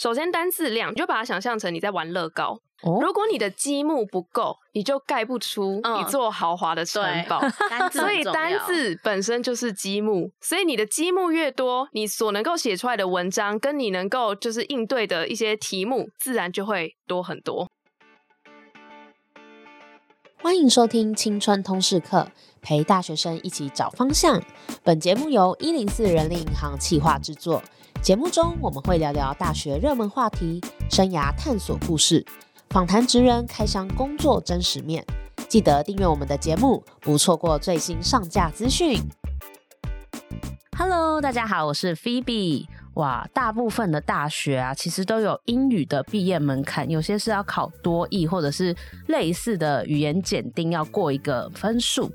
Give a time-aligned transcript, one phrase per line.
[0.00, 2.58] 首先单字量，你就把它想象成你在玩乐高。
[2.80, 7.38] 哦、如果你的积木不够，你就盖不出一座豪华的城堡。
[7.70, 17.68] 嗯、所以单字本身就是积木，所以你的积木越多，你所能够写出来的文章跟你能够就是应对的一些题目，自然就会多很多。
[20.42, 22.28] 欢迎收听青春通识课，
[22.62, 24.42] 陪大学生一起找方向。
[24.82, 27.62] 本节目由一零四人力银行企划制作。
[28.02, 30.58] 节目中我们会聊聊大学热门话题、
[30.90, 32.24] 生涯探索故事。
[32.70, 35.04] 访谈职人开箱工作真实面，
[35.48, 38.98] 记得订阅我们的节目，不错过最新上架资讯。
[40.78, 42.64] Hello，大家好，我是 Phoebe。
[42.94, 48.74] 哇，大部分的大学啊，其实都有英语的毕业门槛，有些是要考多益，或者是
[49.08, 52.10] 类似的语言检定，要过一个分数。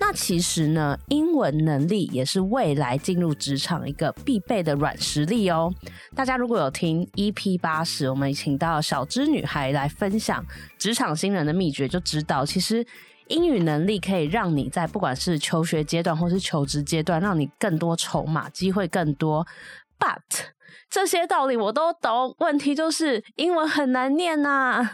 [0.00, 5.72] 那其实呢，英文能力也是未来进入职场一个必备的软实力哦。
[6.16, 10.44] 大家如果有听 EP 八十，我们请到小资女孩来分享
[10.78, 12.84] 职场新人的秘诀，就知道其实
[13.28, 19.46] 英语能力可以让你在不管是求学阶段或是求职阶段，让你更多筹码，机会更多。
[19.98, 20.46] But
[20.88, 24.92] 这些道理我都懂，问题就是英文很难念呐、啊。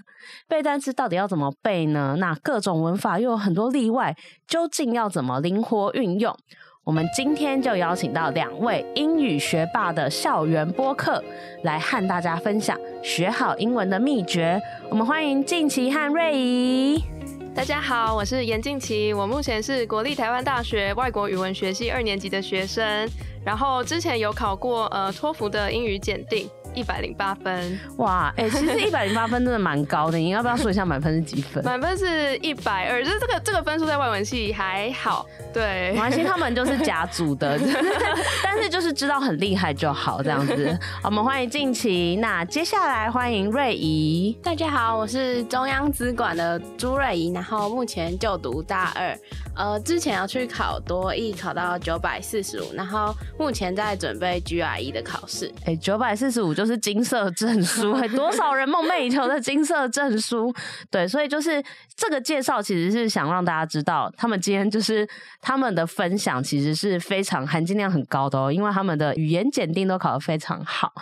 [0.48, 2.16] 背单词到底要怎么背呢？
[2.18, 4.16] 那各种文法又有很多例外，
[4.46, 6.36] 究竟要怎么灵活运用？
[6.84, 11.22] 我们今天就邀请到两位英语学霸的校园播客，
[11.64, 14.60] 来和大家分享学好英文的秘诀。
[14.88, 17.15] 我们欢迎靖琪和瑞怡。
[17.56, 23.08] 大家好，我是严静琪，我目前是国立台湾大学外国语文学系二年级的学生。
[23.42, 27.80] 然后之前有考过呃托福的英语检定，一百零八分。
[27.96, 30.18] 哇，哎、欸，其实一百零八分真的蛮高的。
[30.18, 31.64] 你要不要说一下满分是几分？
[31.64, 35.26] 满分是一百二，就是这个这个分数在外文系还好。
[35.54, 37.58] 对，没关系，他们就是甲组的，
[38.44, 40.78] 但是就是知道很厉害就好，这样子。
[41.02, 44.38] 我们欢迎静琪，那接下来欢迎瑞怡。
[44.42, 49.18] 大家好，我是中央资管的朱瑞怡，然后目前就读大二。
[49.54, 55.50] 呃，之前要去考多艺，考到九百四十五，然后目前在准备 GRE 的考试。
[55.60, 60.52] 哎、欸，九百四十五就是金色证书， 哎，多少人梦寐以求的金色证书。
[60.90, 61.62] 对，所以就是
[61.94, 65.08] 这个介绍，其实是想让大家知道，他们今天就是
[65.40, 70.92] 他们的分享，其实是非常含金量很高的哦，因为他们的语言检定都考得非常好。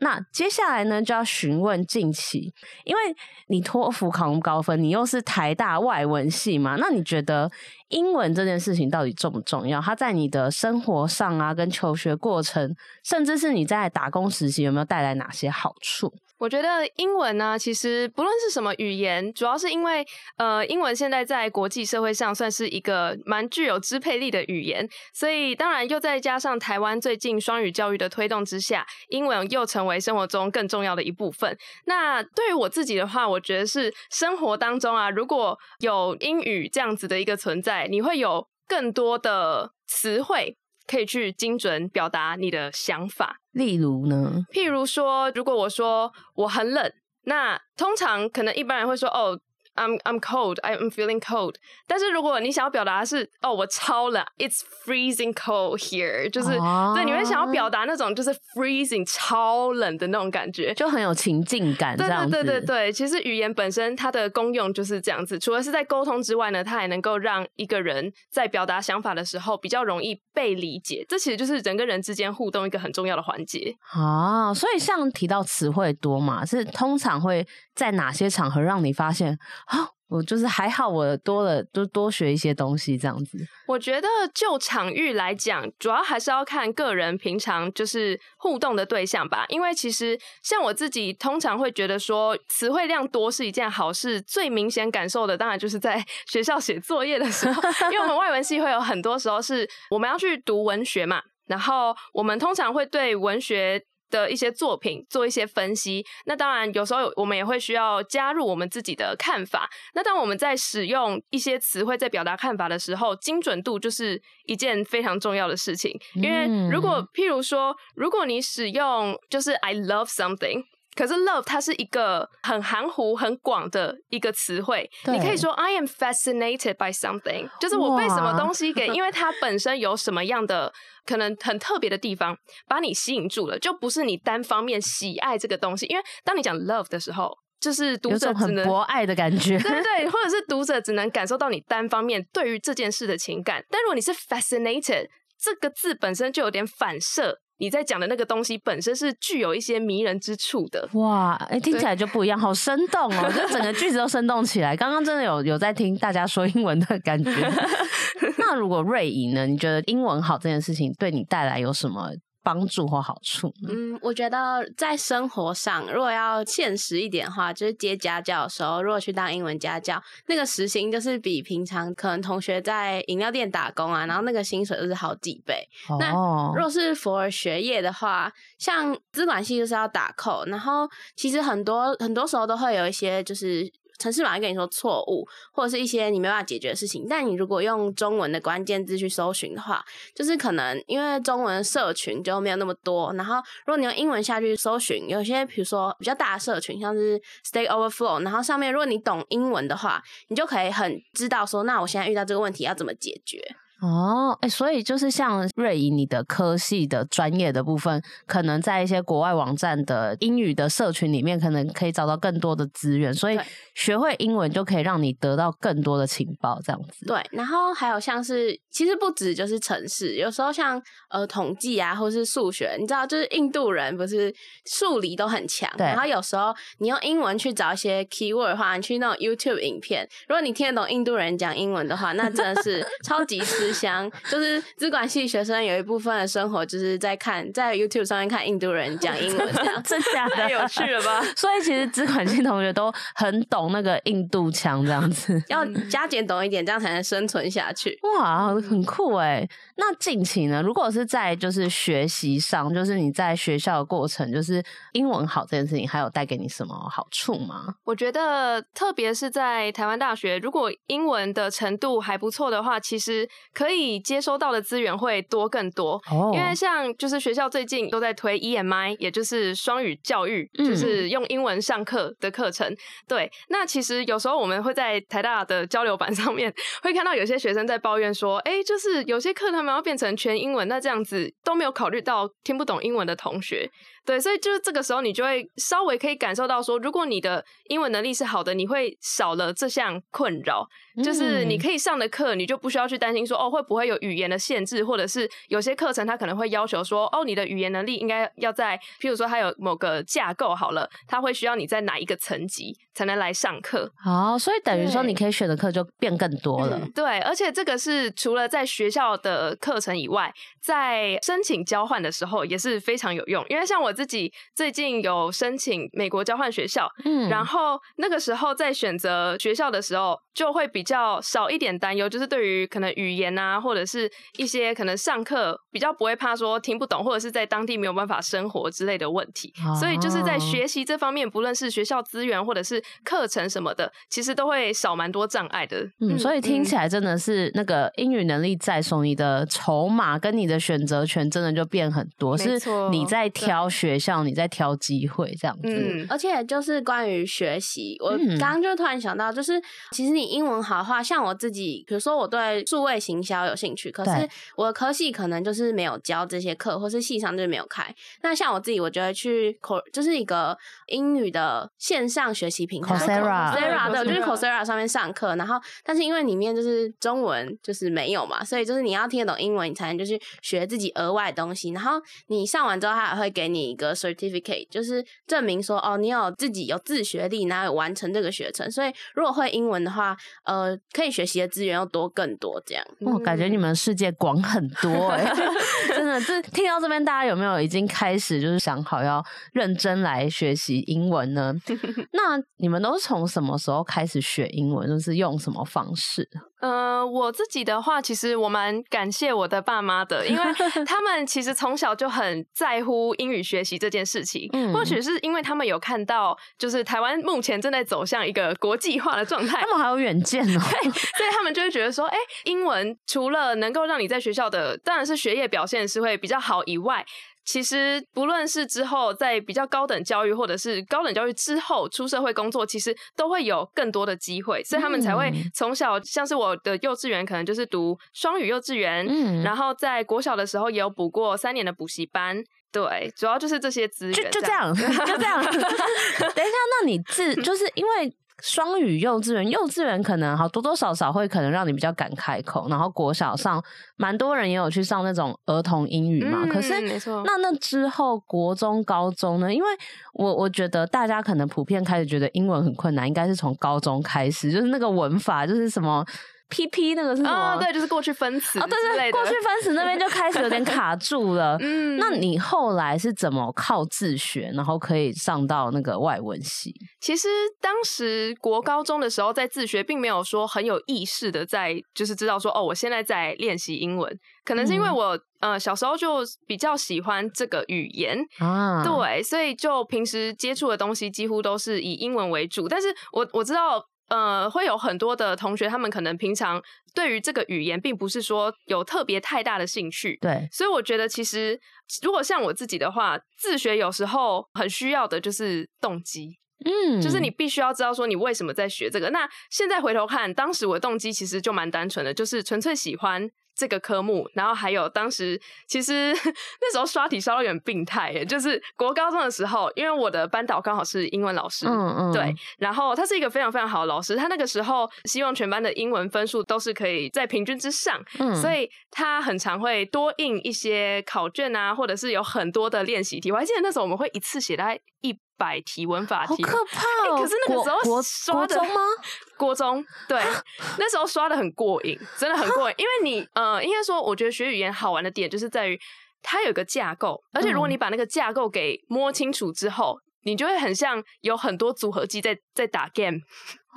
[0.00, 2.52] 那接下来呢，就要询问近期，
[2.84, 3.00] 因为
[3.48, 7.50] 你托福考高分，你又是台大外文系嘛，那你觉得？
[7.94, 9.80] 英文这件事情到底重不重要？
[9.80, 12.74] 它在你的生活上啊，跟求学过程，
[13.04, 16.12] 甚至是你在打工实习，有没有带来哪些好处？
[16.36, 20.04] 我觉得英文呢，其实不论是什么语言，主要是因为
[20.36, 31.56] 呃，英文现在在国际社会上算是一个蛮具有支配力的语言，所以当然又再加上台湾最近双语教育的推动之下，英文又成为生活中更重要的一部分。
[31.86, 40.56] 那对于我自己的话，我觉得是生活当中啊，如果有英语这样子的一个存在，你会有更多的词汇。
[40.86, 44.44] 可以去精准表达你的想法，例如呢？
[44.52, 49.40] 譬如说，如果我说我很冷，那通常可能一般人会说哦。
[49.74, 50.58] I'm I'm cold.
[50.62, 51.56] I'm feeling cold.
[51.86, 56.94] 但是如果你想要表达的是哦，我超冷，It's freezing cold here，就是、oh.
[56.94, 61.96] 对，你会想要表达那种就是 freezing 超冷的那种感觉，就很有情境感。
[61.96, 71.04] 对对对对对，其实语言本身它的功用就是这样子，除了是在沟通之外呢，它还能够让一个人在表达想法的时候比较容易被理解。
[71.08, 74.48] 这其实就是人跟人之间互动一个很重要的环节啊。
[74.48, 79.38] Oh, 所以像提到词汇多嘛，是通常会在哪些场合让你发现？
[79.66, 83.38] 啊、我就是还好，我多了就多学一些东西这样子。
[83.66, 89.44] 我觉得就场域来讲，主要还是要看个人平常就是互动的对象吧。
[89.48, 94.20] 因为其实像我自己，通常会觉得说词汇量多是一件好事。
[94.20, 103.84] 最明显感受的，当然就是在 学校写作业的时候，因为我们外文系会有很多时候是我们要去读文学嘛，然后我们通常会对文学。
[104.14, 109.68] 的一些作品做一些分析，那当然有时候我们也会需要加入我们自己的看法。
[109.94, 115.90] 那当我们在使用一些词汇在表达看法的时候，精准度就是一件非常重要的事情。
[116.14, 120.62] 因为如果譬如说，如果你使用就是 I love something。
[120.94, 124.88] 可是 love 它是一个很含糊、很广的一个词汇。
[125.06, 130.72] 你可以说 I am fascinated by something，就是我被什么东西给，因为它本身有什么样的
[131.04, 132.36] 可能很特别的地方，
[132.68, 135.86] 把你吸引住了，就不是你单方面喜爱这个东西。
[135.86, 143.64] 因为当你讲 love 的时候，就是读者只能很博爱的感觉，对对， 或者是读者只能感受到你单方面对于这件事的情感。
[143.70, 145.06] 但如果你是 fascinated，
[145.40, 147.40] 这个字本身就有点反射。
[147.58, 150.88] 你在讲的那个东西本身是具有一些迷人之处的。
[150.94, 154.76] 哇，哎、欸，听起来就不一样，好生动哦，就整个句子都生动起来。
[154.76, 157.30] 刚刚真的有有在听大家说英文的感觉。
[158.38, 159.46] 那如果瑞莹呢？
[159.46, 162.10] 你觉得英文好这件事情对你带来有什么？
[162.44, 163.52] 帮助或好处？
[163.66, 175.66] 嗯，我觉得在生活上，如果要现实一点的话，就是接家教的时候，如果去当英文家教，那个时薪就是比平常可能同学在饮料店打工啊，然后那个薪水就是好几倍。
[175.88, 176.12] 哦、那
[176.54, 180.86] 如果是 for 学业的话，像资管系就是要打扣，然后
[181.16, 183.72] 其实很多很多时候都会有一些就是。
[183.98, 187.06] 城市码会跟你说错误，或者是一些你没办法解决的事情。
[187.08, 193.12] 但你如果用中文的关键字去搜寻的话，就是可能因为中文社群就没有那么多。
[193.14, 193.36] 然后
[193.66, 203.56] 如果你用英文下去搜寻，有些比如说比较大的社群，像是 Stack Overflow，然后上面如果你懂英文的话，你就可以很知道说，那我现在遇到这个问题要怎么解决。
[203.84, 213.38] 哦，哎、欸，所以就是像瑞怡，你的科系的专业的部分，可能在一些国外网站的英语的社群里面，可能可以找到更多的资源，所以
[213.74, 217.04] 学会英文就可以让你得到更多的情报，这样子。
[217.04, 224.34] 对，然后还有像是，其实不止就是城市，有时候像呃统计啊，或是数学，你知道，就是印度人不是
[224.64, 234.10] 数理都很强，然后有时候你用英文去找一些 keyword 的话，你去那种 YouTube 影片，如果你听得懂印度人讲英文的话，那真的是 超级吃香。
[234.30, 241.22] 就是资管系学生有一部分的生活就是在看，在 YouTube 上面看印度人讲英文，这样 真假的太有趣了吧？
[241.36, 247.98] 所以其实资管系同学都很懂那个印度腔，这样子要加减懂一点，这样才能生存下去。
[248.18, 249.46] 哇，很酷哎！
[249.76, 250.62] 那近期呢？
[250.62, 254.62] 如果是在就是学习上，就是你在学校的过程，就是
[254.92, 257.74] 英文好这件事情，还有带给你什么好处吗？
[257.84, 266.00] 我觉得，特别是在台湾大学，如果英文的程度还不错的话，其实可以接收到的资源会多更多。
[266.10, 272.74] 哦，因为像就是学校最近都在推 EMI，也就是双语教育，就是用英文上课的课程。
[273.06, 283.70] 对，那其实有时候我们会在台大的交流板 上面会看到有些学生在抱怨说，哎，就是有些课他们要变成全英文，那这样子都没有考虑到听不懂英文的同学。
[284.06, 290.66] 对，所以就是这个时候，你就会稍微可以感受到说，如果你的英文能力是好的，你会少了这项困扰。
[291.02, 303.90] 就是你可以上的课，你就不需要去担心说，哦，会不会有语言的限制，或者是有些课程它可能会要求说，哦，你的语言能力应该要在，譬如说它有某个架构好了，它会需要你在哪一个层级才能来上课。
[304.04, 306.78] 哦，所以等于说你可以选的课就变更多了。
[306.82, 310.30] 嗯，对，而且这个是除了在学校的课程以外，
[310.62, 313.94] 在申请交换的时候也是非常有用，因为像我。
[313.94, 329.52] 自己最近有申请美国交换学校，嗯，然后那个时候在选择学校的时候，就会比较少一点担忧，就是对于可能语言啊，或者是一些可能上课比较不会怕说听不懂，或者是在当地没有办法生活之类的问题。
[329.64, 335.88] 哦，所以就是在学习这方面，不论是学校资源或者是课程什么的，其实都会少蛮多障碍的。
[336.00, 342.58] 嗯，所以听起来真的是那个英语能力在手，你的筹码跟你的选择权真的就变很多，是
[342.90, 343.68] 你在挑。
[343.74, 349.60] 学校你在挑机会这样子，嗯，而且就是关于学习，我刚刚就突然想到，就是
[349.90, 357.94] 其实你英文好的话，像我自己，比如说我对数位行销有兴趣，可是我的科系可能就是没有教这些课，或是系上就没有开。
[358.22, 360.56] 那像我自己，我就会去口就是一个
[360.86, 371.70] 英语的线上学习平台，Coursera 的，就是 Coursera 上面上课，然后但是因为里面就是中文就是没有嘛，所以就是你要听得懂英文，你才能就是学自己额外的东西。
[371.72, 373.64] 然后你上完之后，他还会给你。
[373.64, 378.70] 一个 certificate 就是证明说哦，你有自己有自学力，然后有完成这个学程。
[378.70, 380.13] 所以如果会英文的话，
[380.44, 382.62] 呃，可以学习的资源要多更多。
[382.66, 385.24] 这样，我、哦、感觉你们世界广很多哎，
[385.88, 386.20] 真的。
[386.20, 391.52] 这听到这边，大家有没有已经开始就是想好要认真来学习英文呢？
[392.12, 394.88] 那你们都是从什么时候开始学英文？
[394.88, 396.28] 就是用什么方式？
[396.64, 400.42] 呃，我自己的话，其实我蛮感谢我的爸妈的，因为
[400.86, 404.48] 他们其实从小就很在乎英语学习这件事情。
[404.54, 410.46] 嗯，或许是因为他们有看到，就是台湾目前正在走向一个国际化的状态， 他们还有远见哦。
[410.70, 417.04] 对，所以他们就会觉得说，哎、欸，英文除了能够让你在学校的，当然是学业表现是会比较好以外。
[417.44, 435.44] 其实不论是之后在比较高等教育，或者是高等教育之后出社会工作，其实都会有更多的机会，所以他们才会从小，像是我的幼稚园，可能就是读双语幼稚园，嗯，然后在国小的时候也有补过三年的补习班，对，主要就是这些资源，就就这样，就这样。
[435.44, 438.16] 等一下，那你自就是因为。
[438.44, 443.62] 双语幼稚园，幼稚园可能好多多少少会可能让你比较敢开口，然后国小上
[443.96, 446.40] 蛮多人也有去上那种儿童英语嘛。
[446.42, 449.52] 嗯、可是没错，那那之后国中、高中呢？
[449.52, 449.68] 因为
[450.12, 456.04] 我我觉得大家可能普遍开始觉得英文很困难，应该是从高中开始，就是那个文法就是什么。
[456.48, 457.30] P P 那个是什么？
[457.30, 461.56] 哦，对，就是过去分词哦，对对，过去分词那边就开始有点卡住了。
[461.62, 466.72] 嗯，那你后来是怎么靠自学，然后可以上到那个外文系？
[467.00, 467.28] 其实
[467.60, 474.16] 当时国高中的时候在自学，并没有说很有意识的在，就是知道说哦，我现在在练习英文。
[474.44, 482.68] 可能是因为我、嗯、呃小时候就比较喜欢这个语言啊，对，所以就平时接触的东西几乎都是以英文为主。
[482.68, 483.82] 但是我我知道。
[484.14, 486.62] 呃，会有很多的同学，他们可能平常
[486.94, 490.16] 对于这个语言，并不是说有特别太大的兴趣。
[490.20, 491.60] 对，所以我觉得，其实
[492.00, 496.38] 如果像我自己的话，自学有时候很需要的就是动机。
[496.64, 499.10] 嗯，就是你必须要知道说你为什么在学这个。
[499.10, 503.28] 那现在回头看，当时我的动机其实就蛮单纯的，就是纯粹喜欢。
[503.54, 506.12] 这个科目，然后还有当时其实
[506.60, 527.16] 那时候刷题刷到有点病态耶，就是国高中的时候，因为我的班导刚好是英文老师，嗯嗯，对，然后他是一个非常非常好的老师，他那个时候希望全班的英文分数都是可以在平均之上，嗯，所以他很常会多印一些考卷啊，或者是有很多的练习题，我还记得那时候我们会一次写大概一百题文法题，好可怕哦！
[527.16, 528.80] 欸、可是那个时候刷的国中吗？
[529.36, 530.22] 国中对，
[530.78, 532.76] 那时候刷的很过瘾，真的很过瘾。
[532.78, 535.78] 因为你呃，应该说，我觉得学语言好玩的点就是在于
[536.22, 543.18] 它有个架构，而且如果你把那个架构给摸清楚之后，你就会很像有很多组合技在在打 game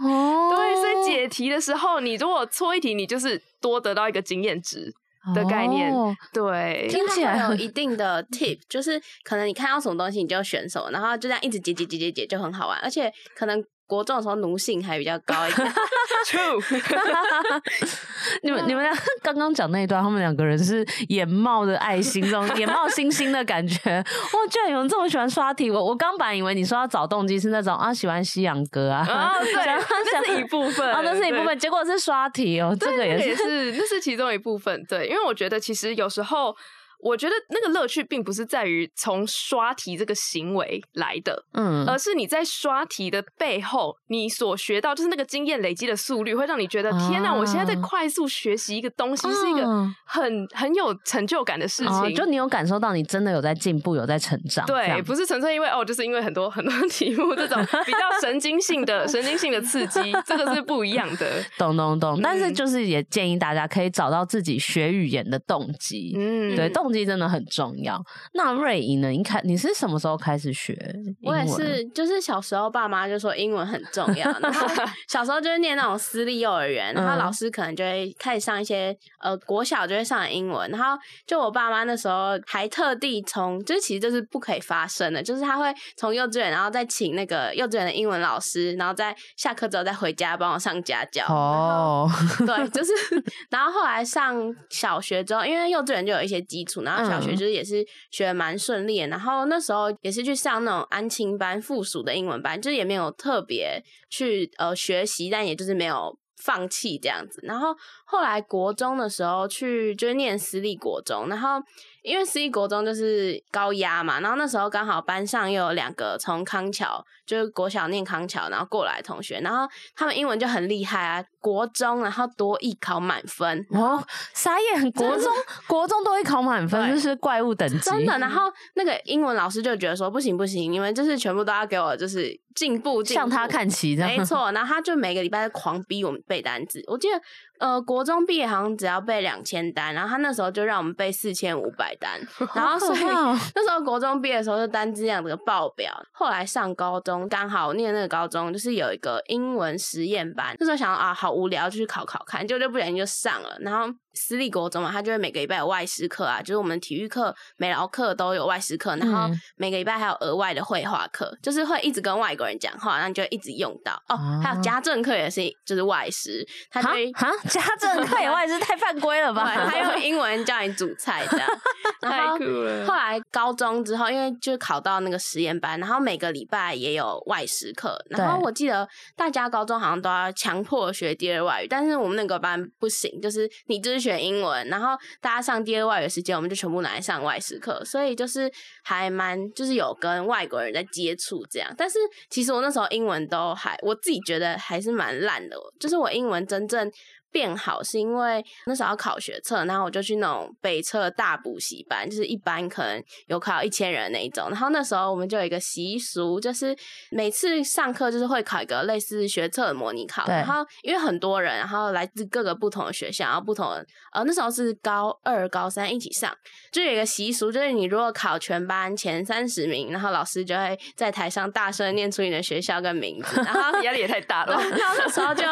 [0.02, 0.56] 哦。
[0.56, 4.94] 对，所以解题的时候，你如果错一题，你就是多得到一个经验值。
[5.34, 13.64] 的概念，哦、对，听起来有一定的 tip，就是可能你看到什么东西，你就选什么，然后就这样一直解解解解解，就很好玩，而且可能。
[13.88, 15.68] 国中的时候奴性还比较高一点。
[16.28, 16.62] True，
[18.44, 23.80] 你们你们俩刚刚讲那一段，他们两个人是眼冒着爱心，这种 眼冒星星的感觉。
[23.90, 25.72] 哇，居然有人这么喜欢刷题！
[25.72, 31.58] 我我刚本来以为你说要找动机是那种啊，喜欢西洋歌啊，哦、对，那是一部分啊，那是一部分。
[31.58, 34.84] 结果是刷题哦，这个也是，那是其中一部分。
[34.86, 36.56] 对，因为我觉得其实有时候。
[37.00, 47.32] 我觉得那个乐趣并不是在于从刷题这个行为来的，嗯，而是你在刷题的背后，你所学到就是那个经验累积的速率，会让你觉得、啊、天哪！
[47.32, 49.68] 我现在在快速学习一个东西，是一个
[50.06, 52.12] 很、嗯、很有成就感的事情、哦。
[52.16, 54.66] 就你有感受到你真的有在进步，有在成长。
[54.66, 61.44] 对，不是纯粹因为哦，就是因为很多很多 题目这种比较神经性的神经性的刺激，这个是不一样的。
[61.60, 62.20] 懂懂懂。
[62.24, 66.87] 但是就是也建议大家可以找到自己学语言的动机，嗯，对动。
[66.88, 68.02] 动机真的很重要。
[68.34, 69.10] 那瑞莹呢？
[69.10, 70.74] 你看你是什么时候开始学？
[71.22, 74.66] 我也是，就是小时候爸妈就说英文很重要，然后
[75.10, 91.26] 小时候就是念那种私立幼儿园，然后老师可能就会开始上一些呃国小就会上英文，然后就我爸妈那时候还特地从，就是其实这是不可以发生的，就是他会从幼稚园，然后再请那个幼稚园的英文老师，然后在下课之后再回家帮我上家教。
[91.28, 92.10] 哦，
[92.46, 92.94] 对，就是，
[93.52, 94.38] 然后后来上
[94.70, 96.77] 小学之后，因为幼稚园就有一些基础。
[96.84, 107.40] 然后小学就是也是学的蛮顺利然后那时候也是去上那种安亲班附属的英文班，就是也没有特别去呃学习，但也就是没有放弃这样子。
[107.44, 111.62] 然后后来国中的时候去就是念私立国中，然后。
[112.08, 124.02] 因为私立国中就是高压嘛，然后那时候刚好班上又有两个从康桥，就是国小念康桥，然后过来同学，然后他们英文就很厉害啊，国中然后多一考满分，哦，
[124.34, 125.32] 傻眼，国中
[125.68, 128.18] 国中多一考满分，就是怪物等级，真的。
[128.18, 128.44] 然 后
[128.76, 134.52] 那个英文老师就觉得说不行不行，你们就是全部都要给我就是进步，向他看齐，没错。
[134.52, 137.22] 然后他就每个礼拜狂逼我们背单词，我记得。
[137.60, 142.22] 呃，国中毕业好像只要背两千单，然后他那时候就让我们背四千五百单，
[142.54, 145.92] 然后所以那时候国中毕业的时候就单字量这个爆表。
[146.12, 153.92] 后来上高中刚好念那个高中就是有一个英文实验班，那时候想啊好无聊，就去考考看，结果就不小心就上了，然后。
[154.18, 164.18] 私立国中嘛，他就会每个礼拜有外师课啊，就是我们体育课、美劳课都有外师课，然后每个礼拜还有额外的绘画课，就是会一直跟外国人讲话，然后你就一直用到哦。
[164.44, 169.70] 还有家政课也是，就是外师，他就会哈家政课也外师，太犯规了吧？
[169.70, 171.48] 他用 英文教你煮菜这样。
[172.02, 172.88] 太酷了。
[172.88, 184.07] 后来高中之后，因为就考到那个实验班，然后每个礼拜也有外师课，然后我记得大家高中好像都要强迫学第二外语，但是我们那个班不行，就是你就是。
[184.08, 188.50] 选英文，然后大家上第二外语时间，我们就全部拿来上外事课，所以就是
[188.84, 191.70] 还蛮就是有跟外国人在接触这样。
[191.78, 192.00] 但是
[192.30, 196.90] 其实我那时候英文都还，我自己觉得还是蛮烂的，就是我英文真正。
[197.32, 204.50] 变好是因为那时候要考学测，然后我就去那种北测大补习班，就是一般可能有考一千人那一种。
[204.50, 206.76] 然后那时候我们就有一个习俗，就是
[207.12, 210.26] 每次上课就是会考一个类似学测的模拟考。
[210.28, 216.36] 然后因为很多人，然后来自各个不同的学校，然后不同的呃那时候是高二、高三一起上，
[216.72, 223.42] 就有一个习俗，就是你如果考全班前三十名，然后老师就会在台上大声念出你的学校跟名字。
[223.42, 224.54] 然后 压力也太大了。
[224.54, 225.44] 然后那时候就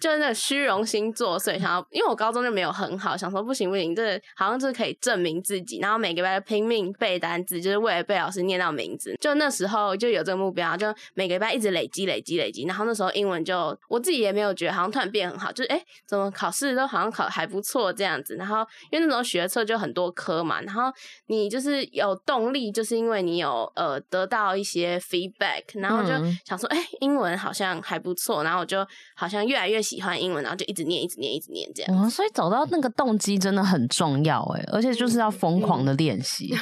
[0.00, 9.14] 就那个虚荣心作祟，想要，因为我高中就没有很好，想说不行不行，这好像就是可以证明自己，然后每个礼拜拼命背单词，就是为了被老师念到名字。
[9.20, 18.36] 就那时候就有这个目标，就每个礼拜一直累积累积累积，然后那时候英文就我自己也没有觉得好像突然变很好，就是哎、欸，怎么考试都好像考得还不错这样子。
[18.36, 20.90] 然后因为那时候学测就很多科嘛，然后
[21.26, 26.12] 你就是有动力，就是因为你有呃得到一些 feedback，然后就
[26.46, 31.50] 想说哎、欸，英文好像还不错，然后我就好像越来越喜欢英文，然后就一直念一直念一直。
[31.50, 36.54] 念这样，所以找到那个动机真的很重要哎，而且就是要疯狂的练习。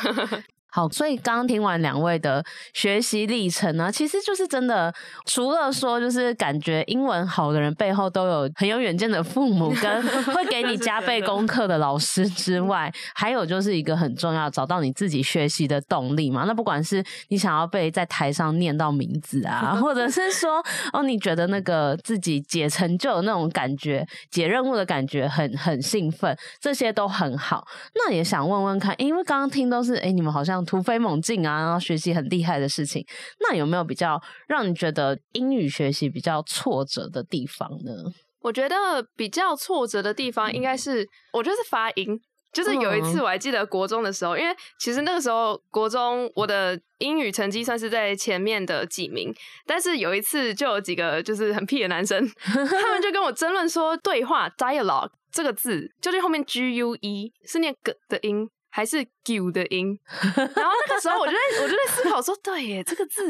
[0.69, 2.45] 嗯好，所以刚刚听完两位的
[2.75, 4.93] 学习历程呢，其实就是真的，
[5.25, 10.03] 除了说就是感觉英文好的人背后都有很有远见的父母跟
[10.35, 16.45] 会给你加倍功课的老师之外，还有就是一个很重要，找到你自己学习的动力嘛。
[16.47, 27.67] 那不管是你想要被在台上念到名字啊，或者是说哦，你觉得那个自己解成就的那种感觉，解任务的感觉很很兴奋，这些都很好。
[27.95, 30.58] 那也想问问看，因为刚刚听都是哎，你们好像。
[30.65, 33.05] 突飞猛进啊，然后学习很厉害的事情，
[33.41, 37.93] 那有没有比较让你觉得英语学习比较挫折的地方呢？
[38.41, 38.77] 我觉得
[39.17, 42.21] 比较挫折的地方应该是，嗯、我觉得是发音。
[42.51, 49.31] 就是有一次我还记得国中的时候，因为其实那个时候国中我的英语成绩算是在前面的几名，
[49.67, 58.49] 但是有一次就有几个就是很屁的男生，他们就跟我争论说，对话 dialogue 这个字究竟后面 G U E 是念 G 的音。
[58.71, 59.99] 还是 “gu” 的音，
[60.35, 63.27] 然后那个时候我就在我就在思考说，对耶，这个字。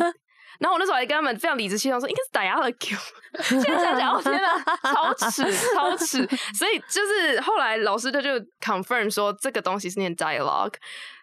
[0.58, 2.98] 然后我那时候还跟他们非常理直气壮说，应该是 “dialogue”。
[3.62, 6.26] 现在想想，我天哪，超耻，超耻。
[6.54, 10.74] 所以就是后来老师他就 confirm 说，这个东西是念 “dialogue”。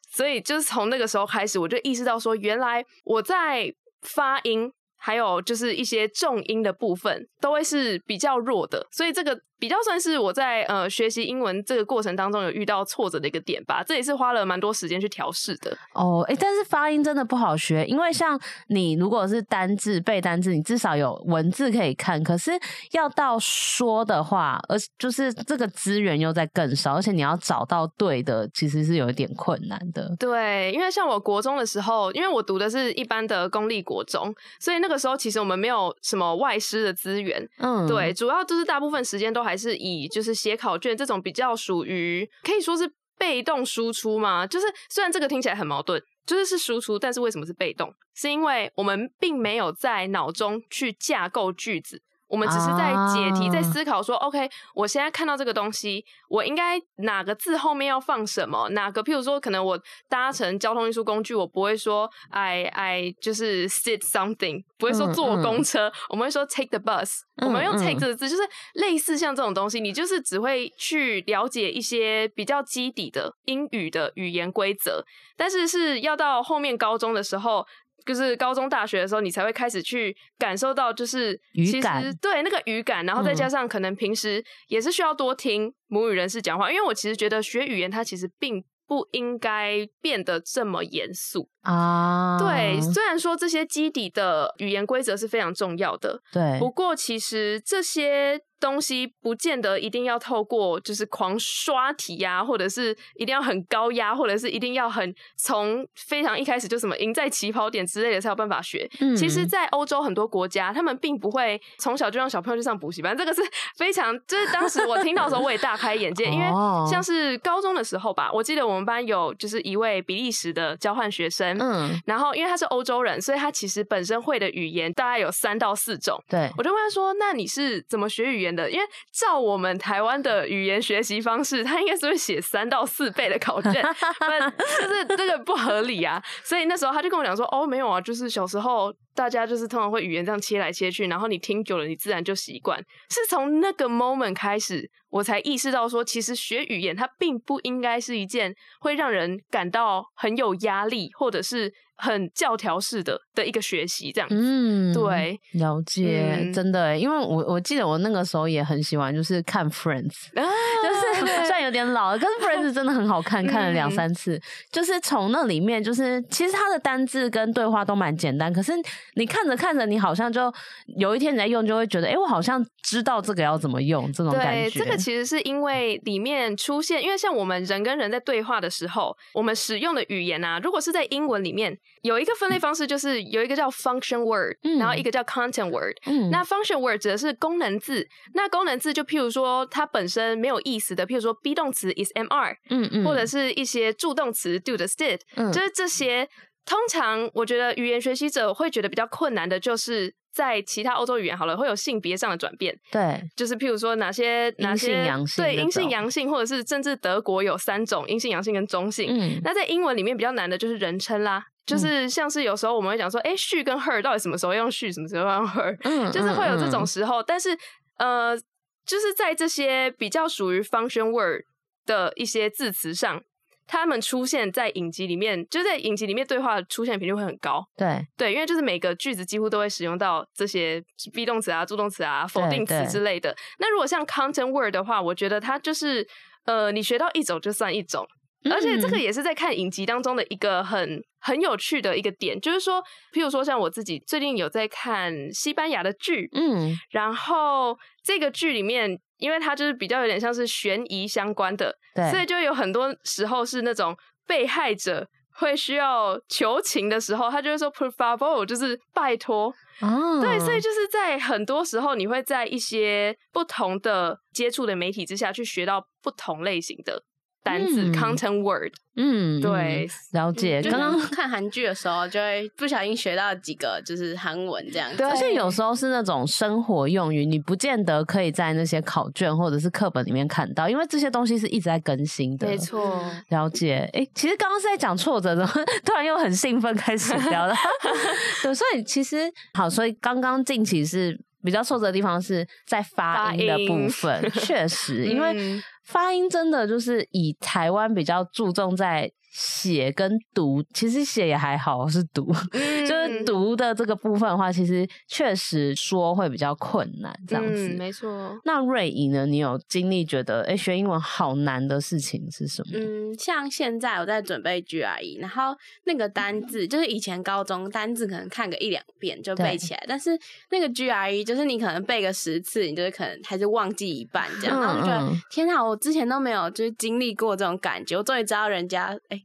[0.10, 4.72] 所以就是从那个时候开始，我就意识到说，原来我在发音。
[4.98, 13.84] 还有就是一些重音的部分都会是比较弱的，所以这个比较算是我在呃学习英文这个过程当中有遇到挫折的一个点吧。
[13.84, 15.72] 这也是花了蛮多时间去调试的。
[15.94, 22.52] 哦，哎、欸，但是发音真的不好学，因为像你如果是单字背单字，你至少有文字可以看，可是
[22.92, 30.14] 要到说的话，而就是这个资源又在更少，而且你要找到对的，其实是有一点困难的。
[30.20, 34.96] 对，因为像我国中的时候，因为我读的是一般的公立国中，所以那个。
[34.96, 44.46] 时候其实我们没有什么外师的资源，嗯，对，主要就是大部分时间都还还是以就是写考卷这种比较属于可以说是被动输出嘛。
[44.46, 47.90] 就是虽然这个听起来很矛盾，就是是输出，但是为什么是被动？
[48.14, 52.02] 是因为我们并没有在脑中去架构句子。
[52.28, 58.68] 我们只是在解题，在思考说、啊、，OK，我现在看到这个东西，我应该哪个字后面要放什么？
[58.70, 59.04] 哪个？
[59.04, 68.42] 譬如说，可能我搭乘交通运输工具，我不会说 I I 就是 sit something，不会说坐公车，嗯嗯、我们会说 take the bus，我们用 take 这个字，就是
[68.74, 75.06] 类似像这种东西，你就是只会去了解一些比较基底的英语的语言规则，
[75.38, 77.66] 但是是要到后面高中的时候。
[78.06, 92.38] 就是高中、大学的时候，你才会开始去感受到，就是其实对那个语感，然后再加上可能平时也是需要多听母语人士讲话，因为我其实觉得学语言它其实并不应该变得这么严肃啊。
[92.40, 98.40] 对，虽然说这些基底的语言规则是非常重要的，对，不过其实这些。
[98.60, 108.90] 东西不见得一定要透过就是狂刷题呀、啊，或者是一定要很高压，或者是一定要很从非常一开始就什么赢在起跑点之类的才有办法学。
[109.00, 113.42] 嗯、其实，在欧洲很多国家，他们并不会从小就让小朋友去上补习班，这个是
[113.78, 116.46] 非常就是当时我听到的时候我也大开眼界，因为
[116.90, 126.18] 像是高中的时候吧，我记得我们班有就是一位比利时的交换学生，嗯，然后因为他是欧洲人，所以他其实本身会的语言大概有三到四种。
[126.30, 133.74] 对，我就问他说：“那你是怎么学语言？”的，因为照我们台湾的语言学习方式，他应该是会写三到四倍的考卷，
[134.82, 136.22] 就是这个不合理啊。
[136.44, 142.78] 所以那时候他就跟我讲说：“哦，没有啊，就是小时候大家就是通常会语言这样切来切去，然后你听久了，你自然就习惯。
[143.10, 151.74] 是从那个 moment 开始，我才意识到说，其实学语言它并不应该是一件会让人感到很有压力，或者是。
[151.98, 160.44] 很教条式的的一个学习，这样子，嗯，对，了解，嗯、真的，因为我我记得我那个时候也很喜欢，就是看 Friends，啊，
[160.84, 168.74] 就是 虽然有点老了，可是 Friends 真的很好看，看了两三次，嗯、就是从那里面，就是其实它的单字跟对话都蛮简单，可是
[169.16, 170.54] 你看着看着，你好像就
[170.98, 174.70] 有一天你在用，就会觉得，哎、欸，我好像知道这个要怎么用，这种感觉。
[174.70, 181.78] 对，这个其实是因为里面出现，因为像我们人跟人在对话的时候，我们使用的语言啊，如果是在英文里面。
[182.02, 185.96] 有一个分类方式，就是有一个叫 function word，、嗯、然后一个叫 content word。
[186.06, 196.28] 嗯、那 function word 指的是功能字，那功能字就譬如说它本身没有意思的，譬如说 be 动词 is mr，嗯嗯，或者是一些助动词 do the did，嗯，就是这些。
[196.68, 202.76] 通常我觉得语言学习者会觉得比较困难的，就是在其他欧洲语言好了，会有性别上的转变。
[202.92, 209.08] 对，就是譬如说哪些哪些对阴性阳性，或者是甚至德国有三种阴性阳性跟中性。
[209.12, 211.44] 嗯，那在英文里面比较难的就是人称啦。
[211.66, 217.22] 就是像是有时候我们会讲说，哎、欸，she 跟 her 到底什么时候用 she，什么时候用 her，嗯，就是会有这种时候。
[217.22, 217.58] 嗯、但是，
[217.98, 218.38] 呃，
[218.86, 221.42] 就是在这些比较属于 function word
[221.86, 223.20] 的一些字词上，
[223.66, 227.66] 他们出现在影集里面，就在影集里面对话出现频率会很高。
[227.76, 230.80] 对对，因为就是每个句子几乎都会使用到这些
[231.14, 233.36] be 动词啊、助动词啊、否定词之类的。
[233.58, 236.08] 那如果像 content word 的话，我觉得它就是，
[236.46, 238.08] 呃，你学到一种就算一种。
[238.52, 242.82] 而且这个也是在看影集当中的一个很很有趣的一个点，就是说，
[243.14, 267.04] 譬如说像我自己最近有在看西班牙的剧，嗯，然后这个剧里面，因为它就是比较有点像是悬疑相关的，对，所以就有很多时候是那种被害者会需要求情的时候，他就会说 por favor，就是拜托，哦，对，所以就是在很多时候，你会在一些不同的接触的媒体之下去学到不同类型的。
[267.46, 270.64] 单字、嗯、content word，嗯，对，了解。
[270.64, 274.98] 刚刚看韩剧的时候，就会不小心学到几个就是韩文这样子。
[274.98, 282.48] 对，而且有时候是那种生活用语，你不见得可以在那些考卷或者是课本里面看到，因为这些东西是一直在更新的。
[282.48, 283.88] 没错，了解。
[283.94, 285.46] 哎、欸，其实刚刚是在讲挫折的，
[285.86, 287.54] 突然又很兴奋开始聊了。
[288.42, 295.62] 对，所以其实好，所以刚刚近期是比较挫折的地方是在发音的部分， 确实，因为。
[295.86, 307.68] 发音真的就是以台湾比较注重在写跟读，其实写也还好，是读， 嗯、就是读的这个部分的话，其实确实说会比较困难，这样子。
[307.68, 308.40] 嗯、没错。
[308.46, 309.26] 那瑞怡呢？
[309.26, 312.80] 你有经历觉得哎、欸，学英文好难的事情是什么？
[312.80, 320.18] 嗯，像现在我在准备 GRE，然后那个单字就是以前高中单字可能看个一两遍就背起来，但是
[320.50, 329.18] 那个 GRE 就是你可能背个十次，你就是可能还是忘记一半这样，嗯、然后就觉得天哪，我之前都没有就是经历过这种感觉，我终于知道人家哎。
[329.18, 329.25] 欸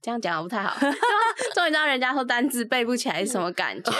[0.00, 0.78] 这样讲不太好，
[1.54, 3.92] 终于知道人家说单字背不起来是什么感觉。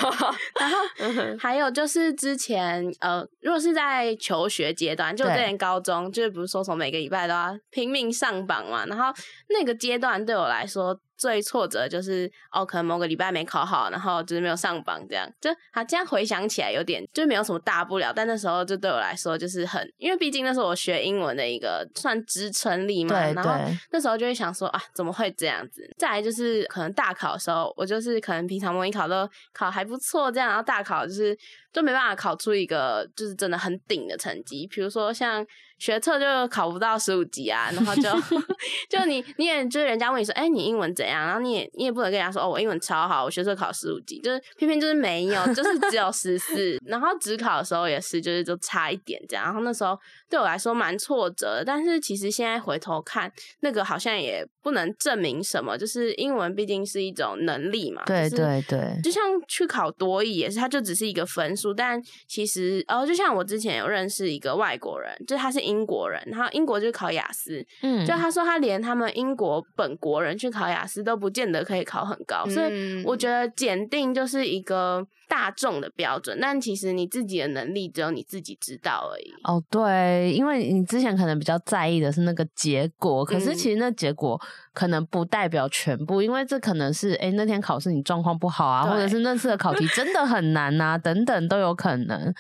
[0.58, 9.12] 然后还有就是之前呃，如果是在求学阶段，就之前高中，就是不是说从每个礼拜都要拼命上榜嘛，然后
[9.48, 10.98] 那个阶段对我来说。
[11.18, 15.82] 最挫折就是哦，可能某个礼拜没考好，然后就是没有上榜，这样就好。
[15.82, 23.18] 这样回想起来有点就没有什么大不了，但那时候就对我来说就是很，因为毕竟那是我学英文的一个算支撑力嘛。
[23.32, 23.52] 然后
[23.90, 25.88] 那时候就会想说啊，怎么会这样子？
[25.96, 31.37] 再来就是可能大考的时候，我就是可能平常模拟考都考还不错，这样，然后大考就是
[31.72, 35.46] 就没办法考出一个就是真的很顶的成绩，比如说像。
[35.78, 38.02] 学测就考不到十五级啊，然后就
[38.90, 41.24] 就你你也就是人家问你说，哎、欸，你英文怎样？
[41.24, 46.76] 然后你也你也不能跟人家说，哦，我英文超好，我学测考十五级，就是偏偏就是没有，就是只有十四。
[46.85, 49.44] 然后只考的时候也是，就是就差一点这样。
[49.44, 49.96] 然后那时候
[50.28, 58.02] 对我来说蛮挫折的，但是其实现在回头看，那个好像也不能证明什么，就是英文毕竟是一种能力嘛。
[58.04, 65.59] 对对对，就像去考多益也是，它就只是一个分数，但其实哦，就像我之前有认识一个外国人，就是他是。
[65.68, 79.32] 英国人，然后英国就考雅思，嗯，就他说他连他们英国本国人去考雅思都不见得可以考很高，嗯、所以我觉得检定就是一个大众的标准，但其实你自己的能力只有你自己知道而已。
[79.44, 84.40] 哦，对，因为你之前可能比较在意的是那个结果，可是其实那结果
[84.72, 92.34] 可能不代表全部，嗯、因为这可能是哎那天考试你状况不好啊，或者是那次的考题真的很难啊，等等都有可能。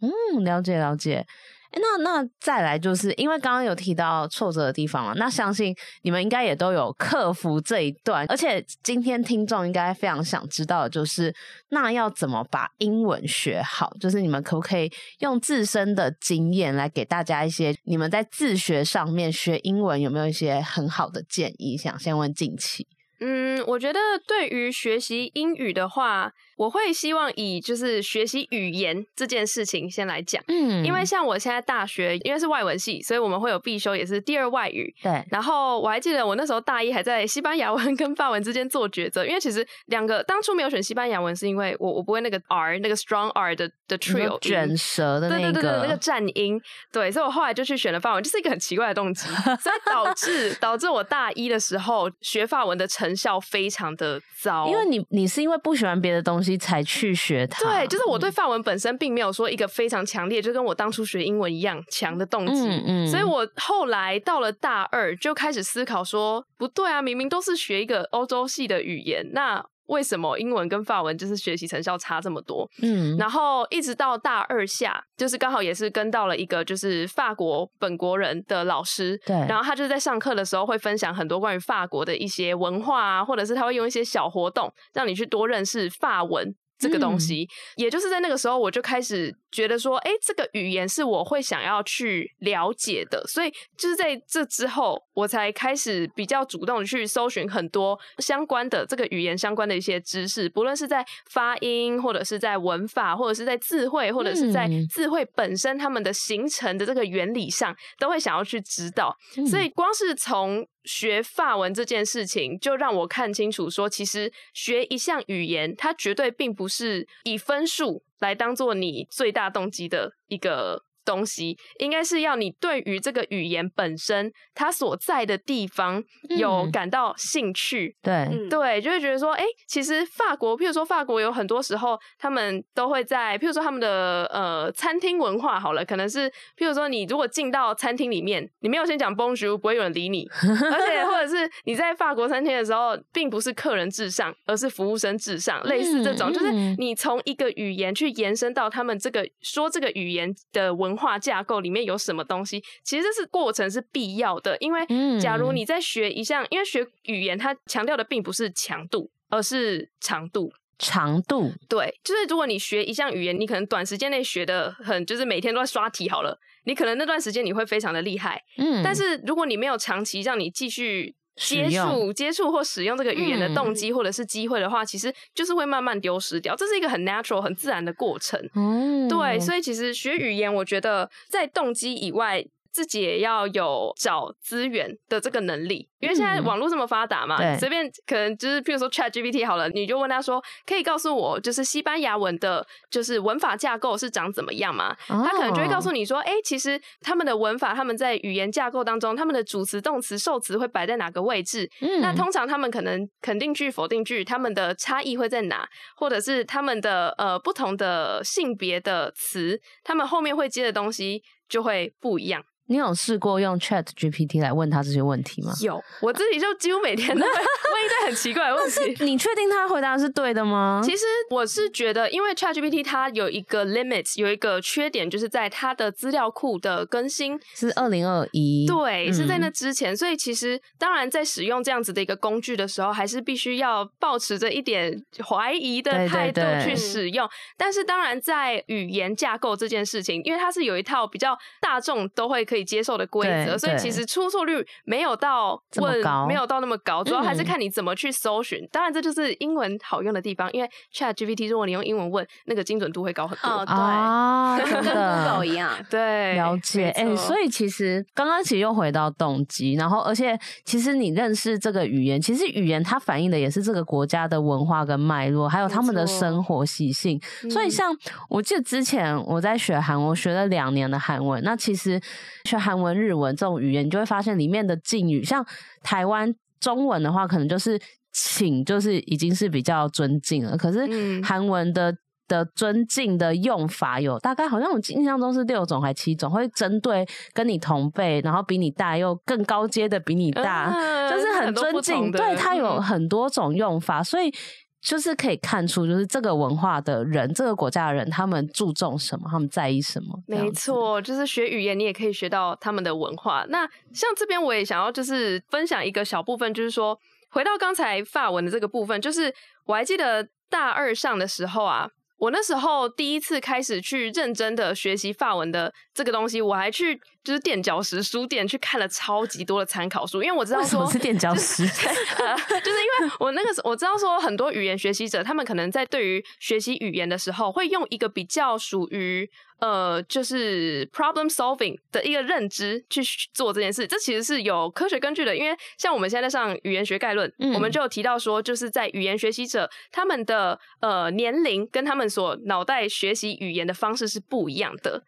[0.00, 1.26] 嗯，了解了解。
[1.72, 11.34] 那那再来就是因为刚刚有提到挫折的地方嘛，那相信你们应该也都有克服这一段，而且今天听众应该非常想知道的就是，
[11.68, 13.92] 那要怎么把英文学好？
[14.00, 21.76] 就是你们可不可以用自身的经验来给大家一些你们在自学上面学英文有没有一些很好的建议？
[21.76, 22.86] 想先问静琪。
[23.20, 30.42] 嗯，我觉得对于学习英语的话，我会希望以就是学习语言这件事情先来讲。
[30.48, 34.92] 嗯，因为像我现在大学，因为是外文系，所以我们会有必修也是第二外语。
[35.02, 35.24] 对。
[35.30, 46.60] 然后我还记得我那时候大一还在西班牙文跟法文之间做抉择，因为其实两个当初没有选西班牙文，是因为我我不会那个 R 那个 strong R 的的 trill 卷舌的那个对对对对那个颤音。
[46.92, 52.88] 对，所以我后来就去选了法文，就是一个很奇怪的动机，所以导致 导致我大一的时候学法文的。
[52.88, 57.62] 成效非常的糟，因为你你是因为不喜欢别的东西才去学它。
[57.62, 62.66] 对，就是我对范文本身并没有说一个非常强烈，就跟我当初学英文一样强的动机。
[62.68, 69.64] 嗯嗯，所以我后来到了大二就开始思考说，不对啊，明明都是学一个欧洲系的语言，那。
[69.88, 72.66] 为什么英文跟法文就是学习成效差这么多？
[72.82, 86.54] 嗯，然后一直到大二下，就是刚好也是跟到了一个就是法国本国人的老师，对，然后他就是在上课的时候会分享很多关于法国的一些文化啊，或者是他会用一些小活动让你去多认识法文。
[86.78, 109.16] 这个东西，嗯，也就是在那个时候，我就开始觉得说，哎，这个语言是我会想要去了解的，所以就是在这之后，我才开始比较主动去搜寻很多相关的这个语言相关的一些知识，不论是在发音，或者是在文法，或者是在智慧，或者是在智慧本身他们的形成的这个原理上，都会想要去知道。
[109.50, 120.87] 所以光是从学法文这件事情，就让我看清楚说，其实学一项语言，它绝对并不是以分数来当做你最大动机的一个。
[121.08, 126.04] 东西应该是要你对于这个语言本身它所在的地方
[126.38, 126.68] 有。
[126.70, 140.28] 感到兴趣，嗯、对对，就会觉得说，哎、欸，其实法国，譬如说法国有很多时候他们都会在，譬如说他们的呃餐厅文化好了，可能是譬如说你如果进到餐厅里面，你没有先讲 Bonjour，不会有人理你，
[140.70, 151.16] 而且或者是你在法国餐厅的时候，并不是客人至上，而是服务生至上，类似这种，就是你从一个语言去延伸到他们这个说这个语言的文化。
[151.18, 152.62] 架构里面有什么东西？
[152.84, 154.86] 其实这是过程是必要的，因为
[155.20, 160.50] 假如你在学一项，因为学语言它强调的并不是强度，而是长度。
[160.78, 168.42] 长度对，就是如果你学一项语言，你可能短时间内学的很，就是每天都在刷题好了，你可能那段时间你会非常的厉害。
[168.58, 171.14] 嗯，但是如果你没有长期让你继续。
[171.38, 176.54] 接触、接触或使用这个语言的动机或者是机会的话，嗯，其实就是会慢慢丢失掉。
[176.56, 178.38] 这是一个很 natural、很自然的过程。
[178.54, 182.44] 嗯，对，所以其实学语言，我觉得在动机以外。
[182.72, 194.92] 自己也要有找资源的这个能力，因为现在网络这么发达嘛，嗯、随便可能就是，譬如说 ChatGPT 好了，你就问他说，可以告诉我，就是西班牙文的，就是文法架构是长怎么样嘛？
[195.08, 201.68] 哦、他可能就会告诉你说，哎、欸，其实他们的文法，他们在语言架构当中，他们的主词、动词、受词会摆在哪个位置？
[201.80, 205.68] 嗯、那通常他们可能肯定句、否定句，他们的差异会在哪？
[205.96, 212.42] 或者是他们的呃不同的性别的词，他们后面会接的东西就会不一样。
[212.68, 215.52] 你有试过用 Chat GPT 来问他这些问题吗？
[215.62, 219.04] 有，我自己就几乎每天都会 问一堆很奇怪的问题。
[219.04, 220.82] 你确定他回答是对的吗？
[220.84, 229.94] 其实我是觉得，因为 Chat GPT 它有一个 limit，有一个缺点，就是在它的资料库的更新是二零二一，对，是在那之前。
[229.94, 229.96] 嗯。
[229.96, 237.26] 所以其实当然在使用这样子的一个工具的时候，还是必须要保持着一点怀疑的态度去使用。
[237.26, 237.54] 对对对。
[237.56, 242.57] 但是当然在语言架构这件事情，因为它是有一套比较大众都会可以。
[242.58, 248.58] 可以接受的规则，所以其实出错率没有到问，没有到那么高，主要还是看你怎么去搜寻。
[248.64, 253.48] 嗯、当然，这就是英文好用的地方，因为 Chat GPT 如果你用英文问，那个精准度会高很多。
[253.48, 255.70] 哦，对，啊、跟 Google 一样。
[255.88, 256.90] 对，了解。
[256.96, 267.20] 哎、欸，所以其实刚刚其实又回到动机，然后而且其实你认识这个语言，其实语言它反映的也是这个国家的文化跟脉络，还有他们的生活习性。
[267.48, 267.96] 所以像
[268.28, 272.00] 我记得之前我在学韩文，我学了两年的韩文，那其实。
[272.48, 275.44] 学韩文、日文这种语言，你就会发现里面的敬语，像
[275.82, 277.78] 台湾中文的话，可能就是
[278.12, 280.56] 请，就是已经是比较尊敬了。
[280.56, 280.88] 可是
[281.22, 281.94] 韩文的
[282.26, 290.70] 的尊敬的用法有大概好像我印象中是六种还七种，会针对跟你同辈，然后比你大又更高阶的比你大，
[291.10, 292.10] 就是很尊敬。
[292.10, 294.32] 对，它有很多种用法，所以。
[294.80, 300.22] 就是可以看出，就是这个文化的人，这个国家的人，他们注重什么，他们在意什么。
[300.26, 303.44] 没错，就是学语言，你也可以学到他们的文化。
[303.48, 306.98] 那像这边，我也想要就是分享一个小部分，就是说
[307.30, 309.34] 回到刚才法文的这个部分，就是
[309.66, 311.90] 我还记得大二上的时候啊。
[312.18, 321.62] 我那时候第一次开始去认真的学习法文的这个东西，我还去就是垫脚石书店去看了超级多的参考书，因为我知道说是垫脚石，
[322.18, 329.30] 呃，就是因为我那个时候我知道说很多语言学习者，他们可能在对于学习语言的时候，会用一个比较属于。
[329.60, 333.00] 呃，就是 problem solving 的一个认知去
[333.34, 335.36] 做这件事，这其实是有科学根据的。
[335.36, 345.02] 因为像我们现在在上语言学概论，嗯、我们就有提到说，就是在语言学习者他们的呃年龄跟他们所脑袋学习语言的方式是不一样的，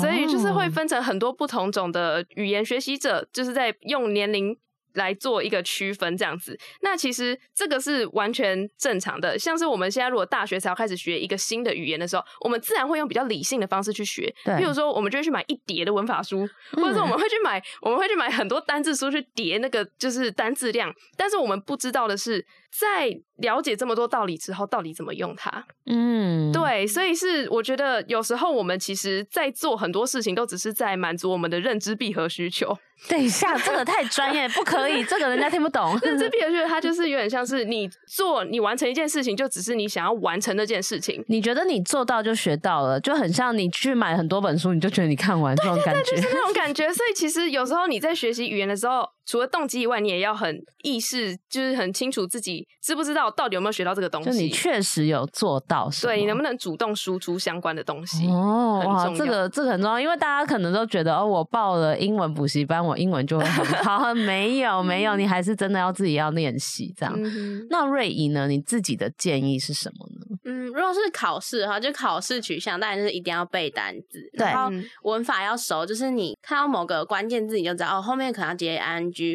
[0.00, 4.56] 所以就是会分成很多不同种的语言学习者，就是在用年龄。
[4.96, 9.38] 来做一个区分，这样子，那其实这个是完全正常的。
[9.38, 14.34] 像是我们现在如果大学才要开始学一个新的语言的时候，我们自然会用比较理性的方式去学。
[14.42, 20.90] 对，譬如说，我们就会去买一叠的文法书，或者说我们会去买，我们会去买很多单字书去叠那个就是单字量。
[21.14, 22.42] 但是我们不知道的是，
[22.78, 25.66] 在了解这么多道理之后，到底怎么用它？
[25.86, 32.76] 嗯，对，所以是我觉得有时候我们其实在做很多事情，都只是在满足我们的认知闭合需求。
[33.08, 35.98] 等一下，这个太专业，不可以，这个人家听不懂。
[36.02, 41.22] 认知闭合需求，它就 是有点像是你做，你完成一件事情，就只是你想要完成那件事情。
[41.28, 46.90] 你觉得你做到就学到了，就很像你去买很多本书，你就觉得你看完这种感觉，对对对，就是那种感 觉。
[46.92, 54.30] 所以其实有时候你在学习语言的时候，除了动机以外，你也要很意识，就是很清楚自己知不知道到底有没有学到这个东西。
[54.30, 58.26] 就你确实有做到，对，你能不能主动输出相关的东西？
[58.28, 63.66] 哦，哇，这个这个很重要，因为大家可能都觉得哦，我报了英文补习班，我英文就会很。
[63.84, 67.12] 好，没有没有，你还是真的要自己要练习这样。
[67.16, 68.46] 嗯、那瑞怡呢？
[68.46, 70.36] 你自己的建议是什么呢？
[70.44, 74.70] 嗯，如果是考试的话，就考试取向，当然就是一定要背单字，对然后
[75.02, 78.76] 文法要熟，就是你看到某个关键字，你就知道哦，后面可能要接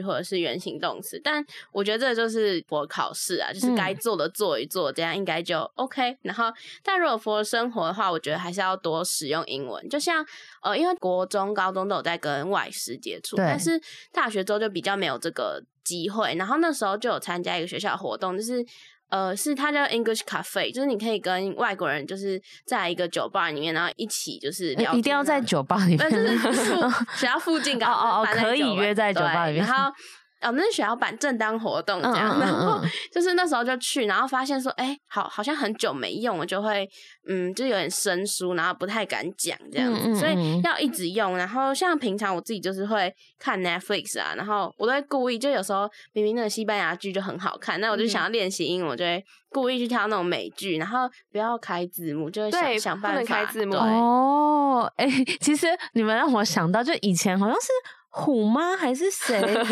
[0.02, 1.20] 或者是原形动词。
[1.24, 6.17] 但我觉得这就是我考试啊，就是该做的做一做，这样应该就 OK。
[6.24, 6.52] 然后，
[6.84, 10.26] 但如果 for 生活的话，我觉得还是要多使用英文，就像。
[10.63, 16.36] 呃，因为国中、高中都有在跟外师接触，但是大学之后就比较没有这个机会。
[16.36, 18.63] 然后那时候就有参加一个学校活动，就是
[19.12, 24.93] 呃，是它叫 English Cafe，就是你可以跟外国人就是在一个酒吧里面，然后一起就是聊。
[24.93, 29.93] 一定要在酒吧里面，就是附 学校附近刚好哦哦哦，可以约在酒吧里面，然后。
[30.41, 36.88] 哦，那是学校办正当活动这样，嗯嗯嗯嗯，然后就是那时候就去，然后发现说，哎、欸，好，好像很久没用我，就会，
[37.27, 41.38] 嗯，就有点生疏，然后不太敢讲这样子，所以要一直用。
[41.38, 53.75] 然后像平常我自己就是会看 Netflix 啊，然后我都会故意，就有时候明明那个西班牙剧就很好看，那我就想要练习英文，我就会故意去挑那种美剧，然后不要开字幕，就会想办法开字幕。
[53.75, 57.67] 哦，哎、欸， 其实你们让我想到，就以前好像是。
[58.13, 59.39] 虎妈还是谁？
[59.41, 59.63] 就是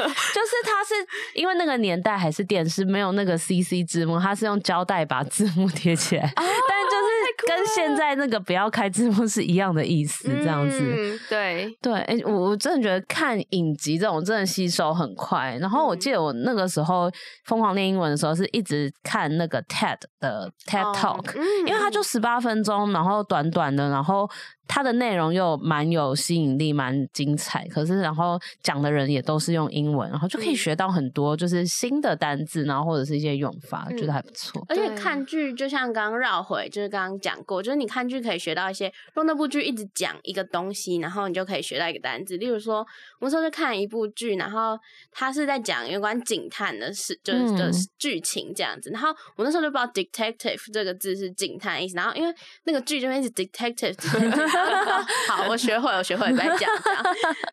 [0.64, 0.94] 他是
[1.34, 6.32] 因为那个年代还是电视没有那个 CC 字幕，他是用胶带把字幕贴起来。
[6.36, 10.80] 但就是跟现在那个不要开字幕是一样的意思，这样子。
[10.80, 15.58] 嗯、对对，哎、欸，我我真的觉得看影集这种真的吸收很快。
[15.60, 17.12] 然后我记得我那个时候
[17.46, 24.30] 疯狂练英文的时候，是一直看那个 TED 的 TED Talk，、哦嗯、因为它就十八分钟，然后短短的，然后。
[24.72, 27.68] 它的内容又蛮有吸引力，蛮精彩。
[27.70, 34.64] 可是，然后讲的人也都是用英文，然后就可以学到很多，就是新的单字，然后或者是一些用法，嗯、觉得还不错。
[34.70, 42.38] 而且看剧，就像刚刚绕回，就是刚刚讲过，就是你看剧可以学到一些，用那部剧一直讲一个东西，然后你就可以学到一个单字。
[42.38, 42.80] 例如说，
[43.20, 44.80] 我们说就看一部剧，然后
[45.12, 48.90] 他是在讲有关警探的事，就是的剧情这样子。
[48.90, 53.96] 嗯、然后我那时候就不知道 detective 这个字是警探的意思，然后因为那个剧这边是 detective。
[55.28, 57.04] 好，我学会，我学会，不要讲这样。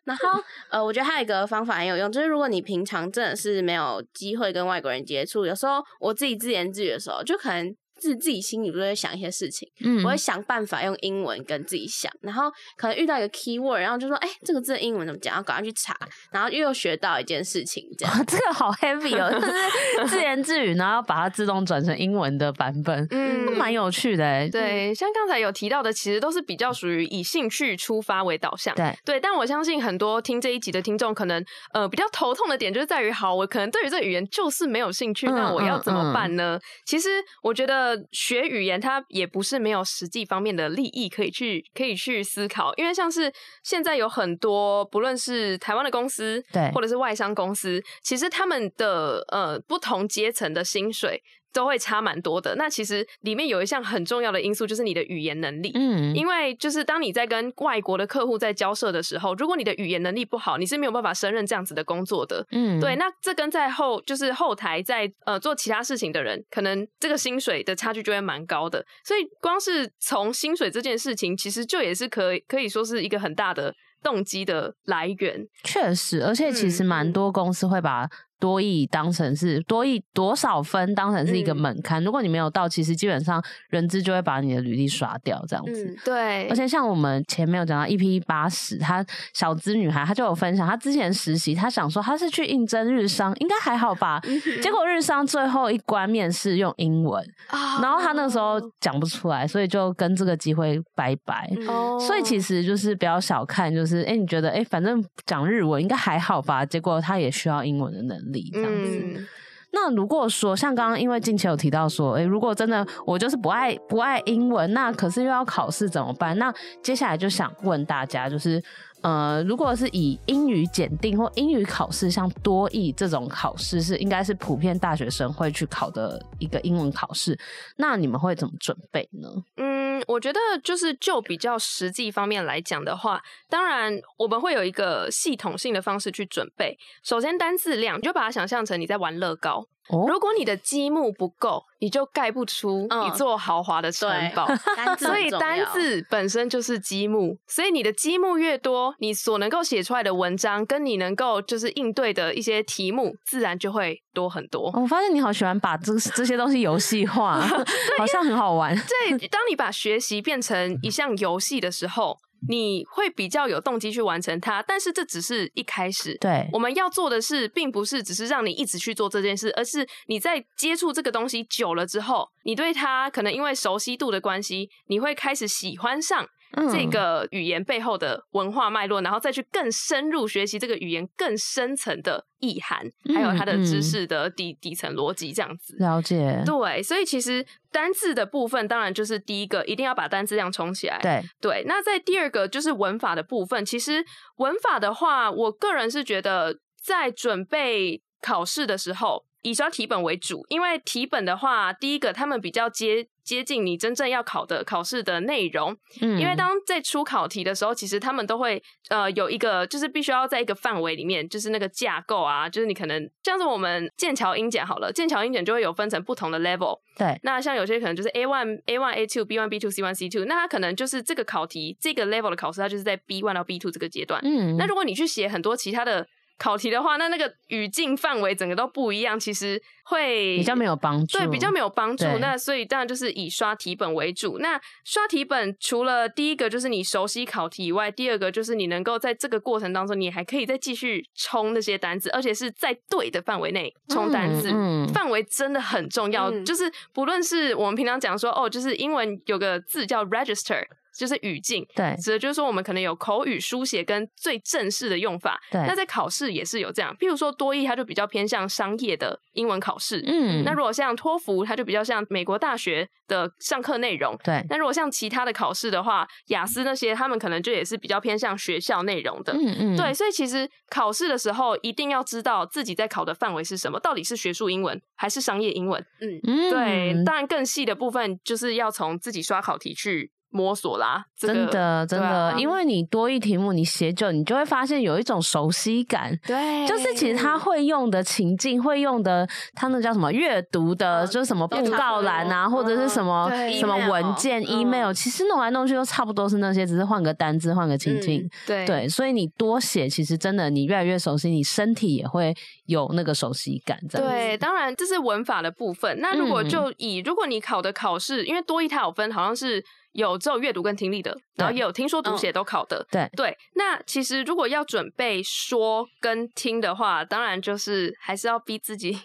[0.04, 7.74] 然后，呃，我觉得还有一个方法很有用，就是如果你平常真的是没有机会跟外国人接触，有时候我自己自言自语的时候，就可能。
[7.96, 15.36] 自自己心里都在想一些事情，嗯，我会想办法用英文跟自己想，然后可能遇到一个 keyword，然后就说，哎、欸，这个字的英文怎么讲？
[15.36, 15.96] 要赶快去查，
[16.30, 18.26] 然后又又学到一件事情，这样。
[18.26, 24.48] 这个好 heavy 哦，就是自言自语，然后把它自动转成英文的版本，嗯，蛮有趣的哎。
[24.48, 29.20] 对，像刚才有提到的，其实都是比较属于以兴趣出发为导向，对对。
[29.20, 36.56] 但我相信很多听这一集的听众，可能呃比较头痛的点就是在于，好，我可能对于这个语言就是没有兴趣，嗯、那我要怎么办呢？
[36.56, 37.08] 嗯嗯、其实
[37.42, 38.80] 我觉得学语言。
[38.80, 51.22] 它也不是没有实际方面的利益可以去可以去思考，因为像是现在有很多不论是台湾的公司，对，或者是外商公司，其实他们的呃不同阶层的薪水。
[51.56, 52.54] 都会差蛮多的。
[52.56, 55.72] 那其实里面有一项很重要的因素，就是你的语言能力。
[55.74, 62.46] 嗯，因为就是当你在跟外国的客户在交涉的时候，如果你的语言能力不好，你是没有办法胜任这样子的工作的。
[62.50, 62.94] 嗯，对。
[62.96, 68.84] 那这跟在后就是后台在呃做其他事情的人，可能这个薪水的差距就会蛮高的。
[69.02, 75.46] 所以光是从薪水这件事情，其实就也是可以可以说是一个很大的动机的来源。
[75.64, 78.06] 确实，而且其实蛮多公司会把。
[78.38, 85.84] 多益当成是多益多少分当成是一个门槛，嗯、如果你没有到，其实基本上人资就会把你的履历刷掉这样子。
[85.84, 94.20] 嗯、对，而且像我们前面有讲到 EP 八十，她小资女孩，她就有分享，她之前实习，她想说她是去应征日商，应该还好吧？
[94.24, 101.50] 嗯、结果日商最后一关面试用英文，哦、然后她那时候讲不出来，所以就跟这个机会拜拜。
[101.68, 106.64] 哦、所以其实就是不要小看，就是哎、欸，你觉得哎、欸，反正讲日文应该还好吧？
[106.64, 108.50] 结果她也需要英文的能力。
[108.52, 109.26] 这样子，嗯、
[109.72, 116.36] 那如果说像刚刚，因为近期有提到说，诶、欸，如果真的我就是不爱不爱英文，那可是又要考试怎么办？
[116.38, 116.52] 那
[116.82, 118.62] 接下来就想问大家，就是
[119.02, 127.38] 呃，如果是以英语检定或英语考试，像多益这种考试，是应该是普遍大学生会去考的一个英文考试，
[127.76, 129.28] 那你们会怎么准备呢？
[129.56, 129.76] 嗯。
[130.06, 133.18] 我觉得就是就比较实际方面来讲的话，
[133.48, 136.76] 当然我们会有一个系统性的方式去准备。
[137.02, 139.66] 首先单字量，你就把它想象成你在玩乐高。
[139.88, 144.46] 哦、如果你的积木不够，你就盖不出一座豪华的城堡。
[144.76, 154.70] 嗯、 所以单字本身就是积木，所以你的积木越多，你所能够写出来的文章跟你能够就是应对的一些题目，自然就会多很多。
[154.74, 157.40] 我发现你好喜欢把这 这些东西游戏化，
[157.98, 158.74] 好像很好玩。
[158.74, 162.18] 对，当你把学习变成一项游戏的时候。
[162.48, 166.16] 你会比较有动机去完成它，但是这只是一开始。
[166.20, 176.26] 对，我们要做的是，并不是只是让你一直去做这件事，而是你在接触这个东西久了之后，你对它可能因为熟悉度的关系，你会开始喜欢上。
[176.72, 186.42] 这个语言背后的文化脉络，然后再去更深入学习这个语言更深层的意涵，还有它的知识的底、嗯、底层逻辑，这样子了解。
[186.46, 190.98] 对，所以其实单字的部分，当然就是第一个，一定要把单字量冲起来。
[191.02, 194.04] 对对，那在第二个就是文法的部分，其实
[194.36, 203.08] 文法的话，我个人是觉得在准备考试的时候，以刷题本为主，因为题本的话，第一个他们比较接。
[203.26, 222.06] 接近你真正要考的考试的内容，嗯，因为当在出考题的时候，其实他们都会呃有一个，就是必须要在一个范围里面，就是那个架构啊，就是你可能像是我们剑桥英检好了，剑桥英检就会有分成不同的 level，对，那像有些可能就是 A one A one A two B one B two C one C two，那它可能就是这个考题这个
[222.06, 226.06] level 的考试，它就是在 B one 到 B two 这个阶段，嗯，那如果你去写很多其他的。
[226.38, 231.16] 考题的话，那那个语境范围整个都不一样，其实会比较没有帮助。
[231.18, 232.04] 对，比较没有帮助。
[232.18, 234.38] 那所以当然就是以刷题本为主。
[234.38, 244.50] 那刷题本除了第一个就是你熟悉考题以外，第二个就是你能够在这个过程当中，你还可以再继续冲那些单字，而且是在对的范围内冲单字。
[244.52, 246.30] 嗯，范围真的很重要。
[246.30, 250.62] 嗯、就是不论是我们平常讲说哦，就是英文有个字叫 register。
[250.96, 255.60] 就是语境，对，指的就是说我们可能有口语书写跟最正式的用法，对。
[255.66, 260.42] 那在考试也是有这样，譬如说多益，它就比较偏向商业的英文考试，嗯。
[260.44, 264.44] 那如果像托福，它就比较像美国大学的上课内容，对。
[264.48, 269.76] 那如果像其他的考试的话，雅思那些，他们可能就也是比较偏向学校内容的，嗯嗯。
[269.76, 276.50] 对，所以其实考试的时候一定要知道自己在考的范围是什么，到底是学术英文还是商业英文，嗯嗯。
[276.50, 280.10] 对，当然更细的部分就是要从自己刷考题去。
[280.36, 286.14] 摸索啦，这个、真的真的，啊、因为你多一题目你写久，你就会发现有一种熟悉感。
[286.26, 298.20] 对，就是其实他会用的情境，会用的他那叫什么阅读的，嗯、就是什么布告栏啊，或者是什么、嗯、什么文件、email，, 其实弄来弄去都差不多是那些，只是换个单字，换个情境。
[298.20, 302.34] 嗯、对对，所以你多写，其实真的你越来越熟悉，你身体也会
[302.66, 303.78] 有那个熟悉感。
[303.88, 304.12] 这样子。
[304.12, 305.98] 对，当然这是文法的部分。
[306.00, 309.64] 那如果就以、嗯、如果你考的考试，因为多一它有分，好像是。
[309.96, 312.86] 有只有阅读跟听力的，然后也有听说读写都考的。
[312.90, 318.98] 对对，那其实如果要准备说跟听的话，当然就是还是要逼自己，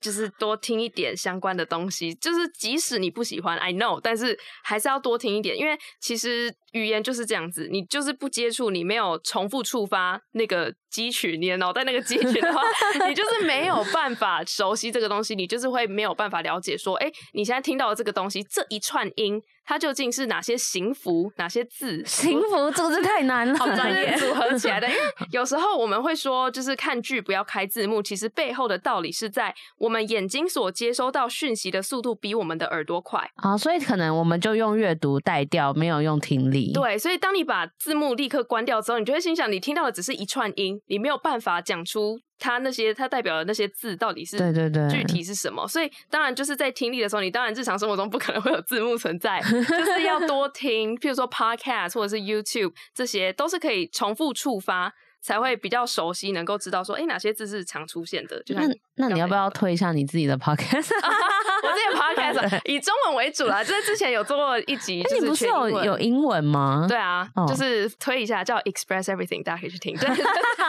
[0.00, 2.14] 就是多听一点相关的东西。
[2.14, 12.62] 就是即使你不喜欢，I know，但是还是要多听一点，因为其实语言就是这样子，你就是不接触，你没有重复触发那个肌群，你的脑袋那个肌群的话，
[13.08, 22.02] 你就是没有办法熟悉这个东西，你就是会没有办法了解说，哎、欸，你现在听到的这个东西，这一串音，它究竟是哪些形符，哪些字？
[22.06, 24.88] 形符这个是太难了，好专业组合起来的。
[24.88, 25.00] 因为
[25.32, 36.57] 有时候我们会说，就是看剧不要开字幕，其实背后的道理是在我们眼睛所接收到讯息的速度比我们的耳朵快啊，所以可能我们就用阅读带掉，没有用听力。
[36.72, 45.66] 对，所以当你把字幕立刻关掉之后，你就会心想，你听到的只是一串音，你没有办法讲出它那些它代表的那些字到底是对对对具体是什么。
[45.66, 54.92] 所以当然就是在听力的时候，你当然日常生活中不可能会有字幕存在， 就是要多听，譬如说 Podcast 或者是 YouTube，这些都是可以重复触发。
[55.28, 58.42] 才会比较熟悉，能够知道说，哎、欸，哪些字是常出现的。
[58.44, 60.88] 就像那那你要不要推一下你自己的 podcast？
[61.60, 66.86] 我自己的 podcast 以中文为主啦，就是之前有做过一集，就是、欸、你不是有有英文吗？
[66.88, 69.94] 对啊，哦、就是推一下叫 Express Everything，大家可以去听。
[70.00, 70.08] 对，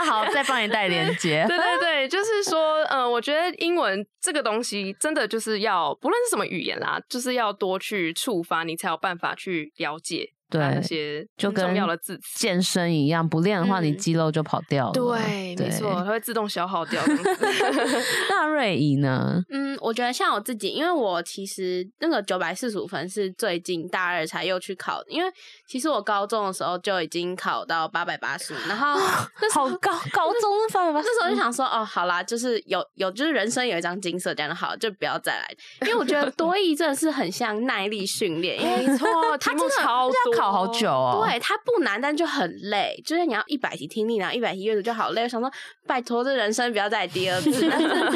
[0.06, 1.46] 好，再帮你带连接。
[1.48, 10.34] 对对对，就是说，嗯、呃，我觉得英文这个东西真的就是要，不论是什么语言啦，就是要多去触发，你才有办法去了解。
[10.50, 14.92] 对，那些重要的字词，健身一样，不练的话，你肌肉就跑掉了。
[14.94, 17.00] 对，没错，它会自动消耗掉。
[18.30, 19.40] 那瑞怡呢？
[19.52, 25.32] 嗯，我觉得像我自己，因为我其实那个九百四十五分是最近大二才又去考，因为
[25.68, 28.96] 其实我高中的时候就已经考到八百八十五，然后
[29.54, 35.48] 好高，高中八百八，那时候就想说，哦，好啦，就是有有，就是人生有一张金色这样的好，就不要再来，
[35.82, 40.39] 因为我觉得多益真的是很像耐力训练，没错，题目超多。
[40.40, 43.02] 考好久哦，对，它不难，但就很累。
[43.06, 45.24] 就是你要一百题听力，然后一百题阅读就好累。
[45.24, 45.52] 我想说，
[45.86, 47.70] 拜托，这人生不要再第二次。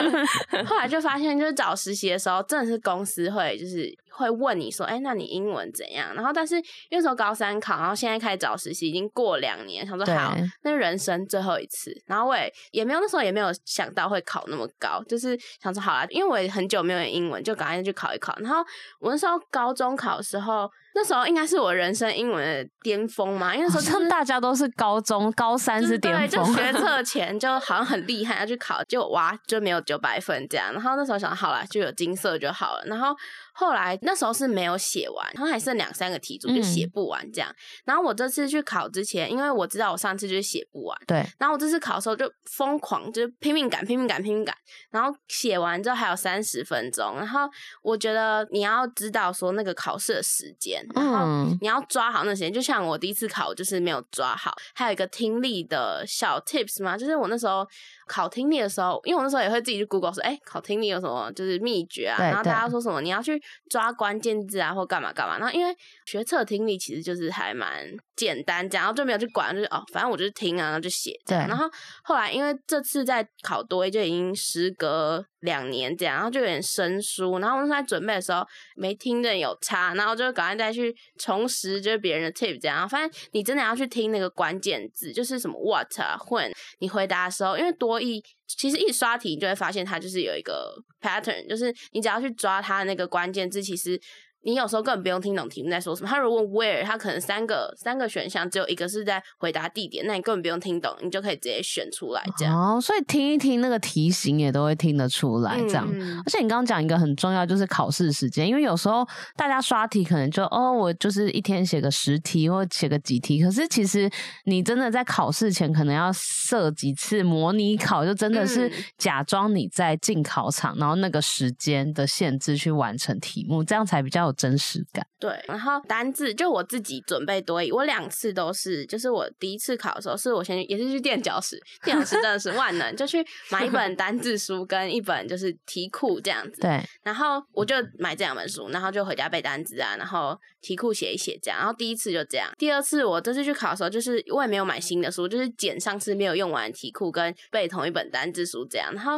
[0.65, 3.93] 后来就发现，就是找实习的时候，真的是公司会就是。
[4.15, 6.13] 会问你说，哎、欸，那你英文怎样？
[6.13, 6.61] 然后，但是
[6.91, 11.91] 那时候高三考，然后现在开始找实习，已经过两年，想说好，那人生最后一次。
[12.05, 18.35] 然后我也也没有那时候也没有想到会考那么高，就是想说好啦，因为我也很久没有英文，就赶快去考一考。
[18.39, 18.63] 然后
[18.99, 30.71] 我那时候高中考的时候，那时候应该是我人生英文的巅峰嘛，因为那时候、就是、大家都是高中高三是巅峰，就学 测前就好像很厉害要去考，就哇就没有九百分这样。
[30.71, 32.83] 然后那时候想好了，就有金色就好了。
[32.85, 33.15] 然后。
[33.53, 37.49] 后来那时候是没有写完，然后还剩两三个题组就写不完这样。
[37.49, 41.25] 嗯、然后我这次去考之前，因为我知道我上次就是写不完，对。
[41.37, 44.55] 然后我这次考的时候就疯狂，就是拼命赶，拼命赶，拼命赶。
[44.89, 47.15] 然后写完之后还有三十分钟。
[47.17, 47.41] 然后
[47.81, 52.51] 我觉得你要知道说那个考试的时间，然后你要抓好那时间。
[52.51, 54.53] 就像我第一次考就是没有抓好。
[54.73, 57.67] 还有一个听力的小 tips 嘛，就是我那时候。
[58.05, 62.17] 考听力的时候，因为我那时候也会自己去 Google 说，哎、欸，考听力有什么就是秘诀啊？
[62.19, 65.37] 然后大家说什么你要去抓关键字啊，或干嘛干嘛。
[65.39, 65.75] 那因为
[66.05, 71.11] 学测听力其实就是还蛮简单，这样然后就没有去管，就是哦，反正我就是听啊，然后就写。
[71.25, 71.37] 对。
[71.37, 71.65] 然后
[72.03, 77.39] 后来因为这次在考多一就已经时隔两年这样，然后就有点生疏。
[77.39, 78.45] 然后我在准备的时候
[78.75, 82.77] 没听的有差，然后就赶快再去重拾就是别人的 tip 这样。
[82.77, 93.99] 然后发现你真的要去听那个关键字，就是什么 what 啊，when 你回答的时候，因为多一其实一刷题你就会发现它就是有一个 pattern，就是你只要去抓它的那个关键字，其实。
[94.43, 96.09] 你有时候根本不用听懂题目在说什么。
[96.09, 102.75] 他如果问 where，他可能三个三个选项只有一个是在回答地点，那你根本不用听懂，你就可以直接选出来这样。
[102.75, 105.87] 哦，所以听一听那个题型也都会听得出来这样。
[105.89, 114.11] 嗯、而且你刚刚讲一个很重要，就是考试时间，因为有时候大家刷题可能就哦，我就是一天写个十题或写个几题，可是其实
[114.43, 124.32] 你真的在考试前可能要设几次模拟考，就真的是假装你在进考场，然后那个时间的限制去完成题目，这样才比较有。
[124.33, 125.05] 真实感。
[125.19, 136.61] 对，然后单字就我自己准备多益，我两次都是，就是我第一次考的时候，是我先也是去垫脚石，垫脚石真的是万能，就去买一本单字书跟一本就是题库这样子。
[136.61, 141.57] 对，然后我就买这两本书，然后就回家背单字啊，然后题库写一写这样。
[141.57, 149.13] 然后第一次就这样，第二次我这次去考的时候，就是我也没有买新的书，就是捡上次没有用完的题库跟背同一本单字书这样，然后。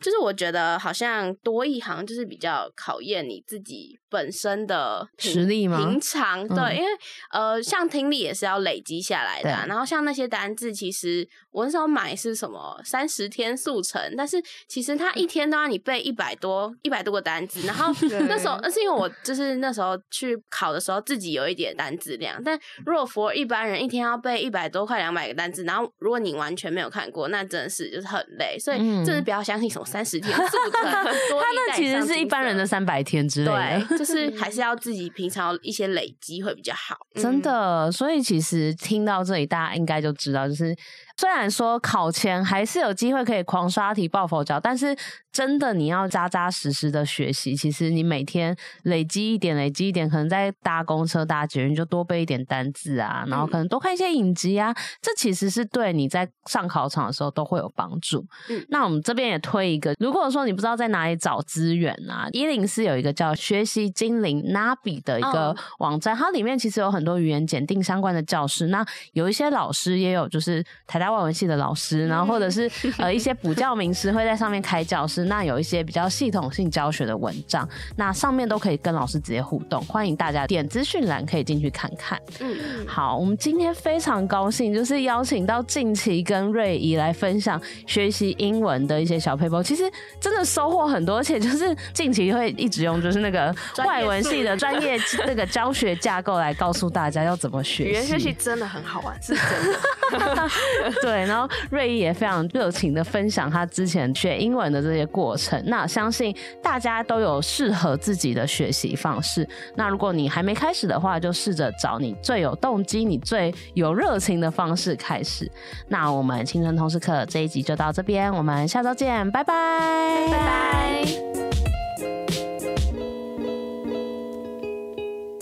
[0.00, 5.78] 就是我觉得好像多一行就是比较考验你自己本身的实力吗？
[5.78, 6.88] 平常对，嗯、因为
[7.30, 17.92] 呃，像听力也是要累积下来的、啊，然后像那些单字，其实我那时候买是什么三十天速成，但是其实他一天都要你背一百多一百多个单字，然后
[18.28, 29.85] 那时候那是因为我就是那时候去考的时候自己有一点单字量，但如果 for 一般人一天要背一百多快两百个单字，然后如果你完全没有看过，那真的是就是很累，所以真的不要相信什么。
[29.86, 33.86] 三十天 他那其实是一般人的三百天之类的。
[33.88, 36.96] 对，就是 还是要自己平常一些累积会比较好。
[37.14, 40.76] 真的，所以其实听到这里，大家应该就知道，就是。
[41.16, 44.94] 虽然说考前还是有机会可以狂刷题抱佛脚，但是
[45.32, 47.56] 真的你要扎扎实实的学习。
[47.56, 58.26] 其实你每天累积一点，累积一点，可能在搭公车、搭捷运就多背一点单字啊，然后可能多看一些影集啊，这其实是对你在上考场的时候都会有帮助。
[58.50, 68.66] 嗯，那我们这边也推一个，如果说你不知道在哪里找资源啊，一零四有一个叫学习精灵 Nabi 的一个网站，它里面其实有很多语言检定相关的教室。
[68.66, 71.05] 那有一些老师也有，就是台大。
[71.10, 82.20] 外文系的老师，然后或者是呃一些补教名师会在上面开教室，那有一些比较系统性教学的文章，那上面都可以跟老师直接互动，欢迎大家点资讯栏可以进去看看。
[82.40, 89.90] 嗯，好，我们今天非常高兴，就是邀请到近期跟瑞怡来分享学习英文的一些小撇步，其实
[90.20, 93.54] 真的收获很多，而且就是近期会一直用就是那个
[93.84, 100.48] 外文系的专业 那个教学架构来告诉大家要怎么学习，语言学习真的很好玩，是真的。
[101.02, 105.62] 对，然后瑞一也非常热情的分享他之前学英文的这些过程。
[105.66, 109.48] 那相信大家都有适合自己的学习方式。
[109.74, 115.50] 那如果你还没开始的话，就试着找你最有动机、你最有热情的方式开始。
[115.88, 121.06] 那我们青春通识课这一集就到这边，我们下周见，拜拜，拜拜。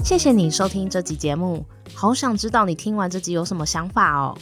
[0.05, 4.37] 谢谢你收听这集节目，好想知道你听完这集有什么想法哦。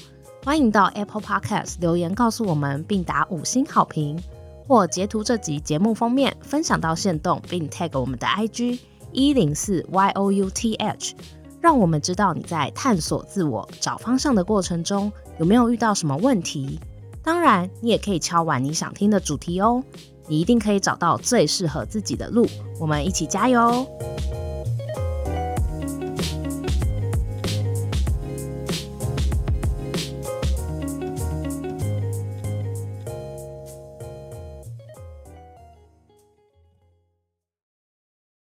[0.44, 4.20] 欢迎到 Apple Podcast 留言告诉我们，并打五星好评，
[4.66, 8.80] 或截图这集节目封面分享到限动，并 tag 我们的 IG
[9.12, 11.12] 一零四 youth，
[11.60, 16.80] 让我们知道你在探索自我、找方向的过程中有没有遇到什么问题。
[17.22, 19.80] 当然，你也可以敲完你想听的主题哦，
[20.26, 22.44] 你一定可以找到最适合自己的路。
[22.80, 23.86] 我们一起加油！